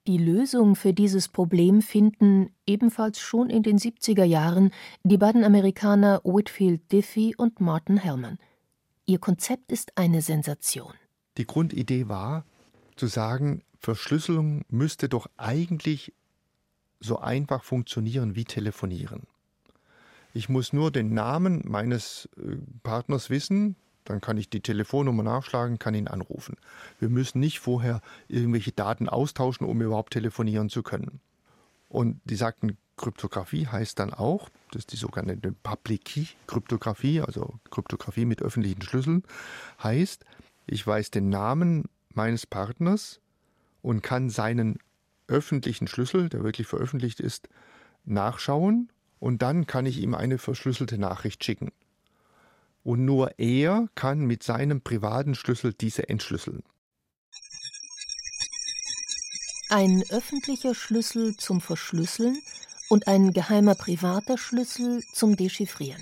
Die 0.07 0.17
Lösung 0.17 0.77
für 0.77 0.93
dieses 0.93 1.27
Problem 1.27 1.81
finden, 1.81 2.49
ebenfalls 2.65 3.19
schon 3.19 3.49
in 3.49 3.61
den 3.61 3.77
70er 3.77 4.23
Jahren, 4.23 4.71
die 5.03 5.17
beiden 5.17 5.43
Amerikaner 5.43 6.21
Whitfield 6.23 6.89
Diffie 6.93 7.35
und 7.35 7.59
Martin 7.59 7.97
Hellman. 7.97 8.39
Ihr 9.05 9.19
Konzept 9.19 9.69
ist 9.69 9.97
eine 9.97 10.21
Sensation. 10.21 10.93
Die 11.37 11.45
Grundidee 11.45 12.07
war, 12.07 12.45
zu 12.95 13.07
sagen, 13.07 13.63
Verschlüsselung 13.79 14.63
müsste 14.69 15.09
doch 15.09 15.27
eigentlich 15.35 16.13
so 17.01 17.19
einfach 17.19 17.65
funktionieren 17.65 18.33
wie 18.37 18.45
telefonieren. 18.45 19.27
Ich 20.33 20.47
muss 20.47 20.71
nur 20.71 20.89
den 20.89 21.13
Namen 21.13 21.63
meines 21.65 22.29
äh, 22.37 22.55
Partners 22.81 23.29
wissen, 23.29 23.75
dann 24.09 24.21
kann 24.21 24.37
ich 24.37 24.49
die 24.49 24.61
Telefonnummer 24.61 25.23
nachschlagen, 25.23 25.79
kann 25.79 25.95
ihn 25.95 26.07
anrufen. 26.07 26.55
Wir 26.99 27.09
müssen 27.09 27.39
nicht 27.39 27.59
vorher 27.59 28.01
irgendwelche 28.27 28.71
Daten 28.71 29.09
austauschen, 29.09 29.67
um 29.67 29.81
überhaupt 29.81 30.13
telefonieren 30.13 30.69
zu 30.69 30.83
können. 30.83 31.19
Und 31.89 32.19
die 32.25 32.35
sagten, 32.35 32.77
Kryptographie 32.97 33.67
heißt 33.67 33.99
dann 33.99 34.13
auch, 34.13 34.49
das 34.71 34.81
ist 34.81 34.91
die 34.91 34.97
sogenannte 34.97 35.51
Public 35.51 36.05
Key 36.05 36.25
Kryptographie, 36.47 37.21
also 37.21 37.53
Kryptographie 37.69 38.25
mit 38.25 38.41
öffentlichen 38.41 38.81
Schlüsseln, 38.81 39.23
heißt, 39.81 40.25
ich 40.65 40.85
weiß 40.85 41.11
den 41.11 41.29
Namen 41.29 41.85
meines 42.13 42.45
Partners 42.45 43.19
und 43.81 44.01
kann 44.01 44.29
seinen 44.29 44.79
öffentlichen 45.27 45.87
Schlüssel, 45.87 46.29
der 46.29 46.43
wirklich 46.43 46.67
veröffentlicht 46.67 47.19
ist, 47.19 47.47
nachschauen 48.05 48.89
und 49.19 49.41
dann 49.41 49.67
kann 49.67 49.85
ich 49.85 49.99
ihm 49.99 50.15
eine 50.15 50.37
verschlüsselte 50.37 50.97
Nachricht 50.97 51.43
schicken. 51.43 51.71
Und 52.87 53.03
nur 53.03 53.37
er 53.37 53.89
kann 53.95 54.19
mit 54.19 54.43
seinem 54.43 54.79
privaten 54.79 55.35
Schlüssel 55.35 55.73
diese 55.73 56.07
entschlüsseln. 56.07 56.63
Ein 59.67 60.05
öffentlicher 60.09 60.73
Schlüssel 60.73 61.35
zum 61.35 61.59
Verschlüsseln 61.59 62.41
und 62.87 63.09
ein 63.09 63.33
geheimer 63.33 63.75
privater 63.75 64.37
Schlüssel 64.37 65.03
zum 65.11 65.35
Dechiffrieren. 65.35 66.01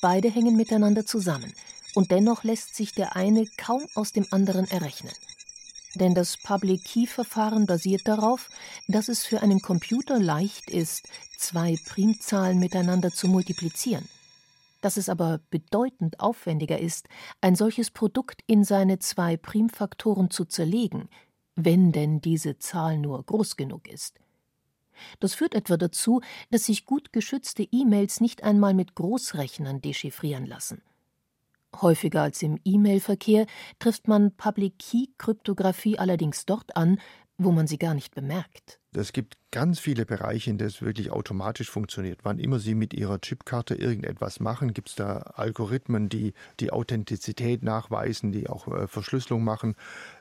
Beide 0.00 0.28
hängen 0.28 0.56
miteinander 0.56 1.06
zusammen, 1.06 1.52
und 1.94 2.10
dennoch 2.10 2.42
lässt 2.42 2.74
sich 2.74 2.90
der 2.94 3.14
eine 3.14 3.46
kaum 3.56 3.86
aus 3.94 4.10
dem 4.10 4.26
anderen 4.32 4.68
errechnen. 4.68 5.14
Denn 5.94 6.16
das 6.16 6.36
Public 6.36 6.82
Key 6.82 7.06
Verfahren 7.06 7.66
basiert 7.66 8.08
darauf, 8.08 8.48
dass 8.88 9.06
es 9.06 9.24
für 9.24 9.40
einen 9.40 9.62
Computer 9.62 10.18
leicht 10.18 10.68
ist, 10.68 11.08
zwei 11.38 11.76
Primzahlen 11.86 12.58
miteinander 12.58 13.12
zu 13.12 13.28
multiplizieren. 13.28 14.08
Dass 14.82 14.98
es 14.98 15.08
aber 15.08 15.40
bedeutend 15.48 16.20
aufwendiger 16.20 16.78
ist, 16.78 17.08
ein 17.40 17.56
solches 17.56 17.90
Produkt 17.90 18.42
in 18.46 18.64
seine 18.64 18.98
zwei 18.98 19.38
Primfaktoren 19.38 20.28
zu 20.28 20.44
zerlegen, 20.44 21.08
wenn 21.54 21.92
denn 21.92 22.20
diese 22.20 22.58
Zahl 22.58 22.98
nur 22.98 23.24
groß 23.24 23.56
genug 23.56 23.88
ist. 23.88 24.18
Das 25.20 25.34
führt 25.34 25.54
etwa 25.54 25.76
dazu, 25.76 26.20
dass 26.50 26.66
sich 26.66 26.84
gut 26.84 27.12
geschützte 27.12 27.62
E-Mails 27.62 28.20
nicht 28.20 28.42
einmal 28.42 28.74
mit 28.74 28.94
Großrechnern 28.94 29.80
dechiffrieren 29.80 30.46
lassen. 30.46 30.82
Häufiger 31.80 32.22
als 32.22 32.42
im 32.42 32.60
E-Mail-Verkehr 32.64 33.46
trifft 33.78 34.06
man 34.06 34.36
Public-Key-Kryptographie 34.36 35.98
allerdings 35.98 36.44
dort 36.44 36.76
an, 36.76 37.00
wo 37.44 37.52
man 37.52 37.66
sie 37.66 37.78
gar 37.78 37.94
nicht 37.94 38.14
bemerkt. 38.14 38.78
Es 38.94 39.12
gibt 39.12 39.38
ganz 39.50 39.78
viele 39.78 40.04
Bereiche, 40.04 40.50
in 40.50 40.58
denen 40.58 40.68
es 40.68 40.82
wirklich 40.82 41.10
automatisch 41.10 41.70
funktioniert. 41.70 42.20
Wann 42.24 42.38
immer 42.38 42.58
Sie 42.58 42.74
mit 42.74 42.92
Ihrer 42.92 43.20
Chipkarte 43.20 43.74
irgendetwas 43.74 44.38
machen, 44.38 44.74
gibt 44.74 44.90
es 44.90 44.96
da 44.96 45.18
Algorithmen, 45.34 46.10
die 46.10 46.34
die 46.60 46.72
Authentizität 46.72 47.62
nachweisen, 47.62 48.32
die 48.32 48.48
auch 48.50 48.68
äh, 48.68 48.86
Verschlüsselung 48.86 49.44
machen. 49.44 49.76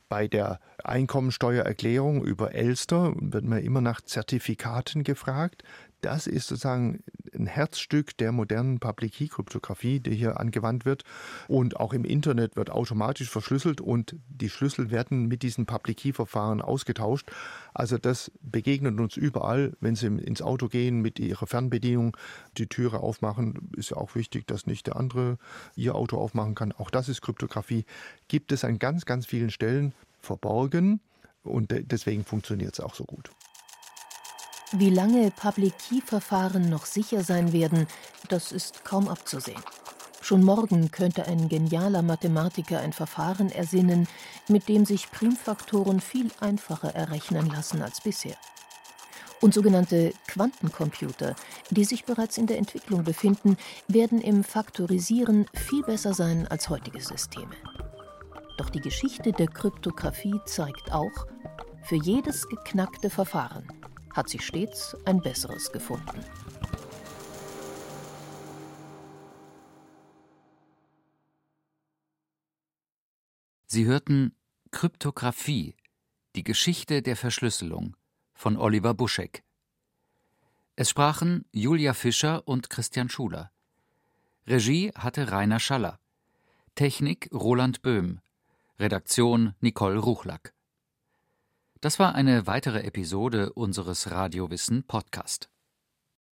Bei 0.07 0.27
der 0.27 0.60
Einkommensteuererklärung 0.84 2.23
über 2.23 2.53
Elster 2.53 3.13
wird 3.15 3.43
man 3.43 3.60
immer 3.60 3.81
nach 3.81 4.01
Zertifikaten 4.01 5.03
gefragt. 5.03 5.63
Das 6.01 6.25
ist 6.25 6.47
sozusagen 6.47 7.03
ein 7.33 7.45
Herzstück 7.45 8.17
der 8.17 8.31
modernen 8.31 8.79
Public 8.79 9.13
Key 9.13 9.27
Kryptographie, 9.27 9.99
die 9.99 10.15
hier 10.15 10.39
angewandt 10.39 10.83
wird. 10.83 11.03
Und 11.47 11.79
auch 11.79 11.93
im 11.93 12.05
Internet 12.05 12.55
wird 12.55 12.71
automatisch 12.71 13.29
verschlüsselt 13.29 13.81
und 13.81 14.15
die 14.27 14.49
Schlüssel 14.49 14.89
werden 14.89 15.27
mit 15.27 15.43
diesen 15.43 15.65
Public 15.65 15.97
Key 15.97 16.13
Verfahren 16.13 16.61
ausgetauscht. 16.61 17.31
Also 17.73 17.97
das 17.97 18.31
begegnet 18.41 18.99
uns 18.99 19.15
überall, 19.15 19.73
wenn 19.79 19.95
Sie 19.95 20.07
ins 20.07 20.41
Auto 20.41 20.67
gehen 20.67 21.01
mit 21.01 21.19
Ihrer 21.19 21.45
Fernbedienung, 21.45 22.17
die 22.57 22.67
Türe 22.67 22.99
aufmachen. 22.99 23.69
Ist 23.77 23.91
ja 23.91 23.97
auch 23.97 24.15
wichtig, 24.15 24.47
dass 24.47 24.65
nicht 24.65 24.87
der 24.87 24.95
andere 24.95 25.37
Ihr 25.75 25.95
Auto 25.95 26.17
aufmachen 26.17 26.55
kann. 26.55 26.71
Auch 26.71 26.89
das 26.89 27.09
ist 27.09 27.21
Kryptographie. 27.21 27.85
Gibt 28.27 28.51
es 28.51 28.63
an 28.63 28.79
ganz, 28.79 29.05
ganz 29.05 29.27
vielen 29.27 29.51
Stellen 29.51 29.93
verborgen 30.19 30.99
und 31.43 31.73
deswegen 31.91 32.25
funktioniert 32.25 32.73
es 32.73 32.79
auch 32.79 32.95
so 32.95 33.05
gut. 33.05 33.31
Wie 34.73 34.89
lange 34.89 35.31
Public-Key-Verfahren 35.31 36.69
noch 36.69 36.86
sicher 36.86 37.25
sein 37.25 37.51
werden, 37.51 37.88
das 38.29 38.53
ist 38.53 38.86
kaum 38.86 39.10
abzusehen. 39.10 39.62
Schon 40.21 40.45
morgen 40.45 40.91
könnte 40.91 41.27
ein 41.27 41.49
genialer 41.49 42.01
Mathematiker 42.01 42.79
ein 42.79 42.93
Verfahren 42.93 43.51
ersinnen, 43.51 44.07
mit 44.47 44.69
dem 44.69 44.86
sich 44.86 45.12
Primfaktoren 45.12 45.99
viel 45.99 46.31
einfacher 46.39 46.95
errechnen 46.95 47.49
lassen 47.49 47.81
als 47.81 47.99
bisher. 47.99 48.38
Und 49.41 49.53
sogenannte 49.53 50.13
Quantencomputer, 50.27 51.36
die 51.69 51.84
sich 51.84 52.05
bereits 52.05 52.38
in 52.38 52.47
der 52.47 52.57
Entwicklung 52.57 53.03
befinden, 53.03 53.57
werden 53.89 54.21
im 54.21 54.41
Faktorisieren 54.45 55.47
viel 55.53 55.84
besser 55.84 56.13
sein 56.13 56.47
als 56.47 56.69
heutige 56.69 57.01
Systeme. 57.01 57.55
Doch 58.57 58.69
die 58.69 58.79
Geschichte 58.79 59.34
der 59.34 59.47
Kryptographie 59.47 60.39
zeigt 60.45 60.93
auch, 60.93 61.25
für 61.84 61.97
jedes 61.97 62.47
geknackte 62.47 63.10
Verfahren 63.10 63.67
hat 64.13 64.30
sich 64.30 64.45
stets 64.45 64.95
ein 65.06 65.21
besseres 65.21 65.71
gefunden. 65.71 66.24
Sie 73.67 73.86
hörten 73.86 74.36
Kryptographie, 74.71 75.76
die 76.36 76.43
Geschichte 76.43 77.02
der 77.02 77.15
Verschlüsselung 77.15 77.95
von 78.34 78.58
Oliver 78.58 78.93
Buschek. 78.93 79.43
Es 80.76 80.89
sprachen 80.89 81.45
Julia 81.52 81.93
Fischer 81.93 82.47
und 82.47 82.69
Christian 82.69 83.08
Schuler. 83.10 83.52
Regie 84.47 84.91
hatte 84.95 85.32
Rainer 85.32 85.60
Schaller. 85.60 86.00
Technik 86.76 87.30
Roland 87.32 87.82
Böhm. 87.82 88.19
Redaktion 88.80 89.54
Nicole 89.62 90.00
Ruchlack. 90.00 90.54
Das 91.81 91.97
war 91.97 92.13
eine 92.13 92.45
weitere 92.45 92.83
Episode 92.83 93.53
unseres 93.53 94.11
Radiowissen 94.11 94.83
Podcast. 94.83 95.50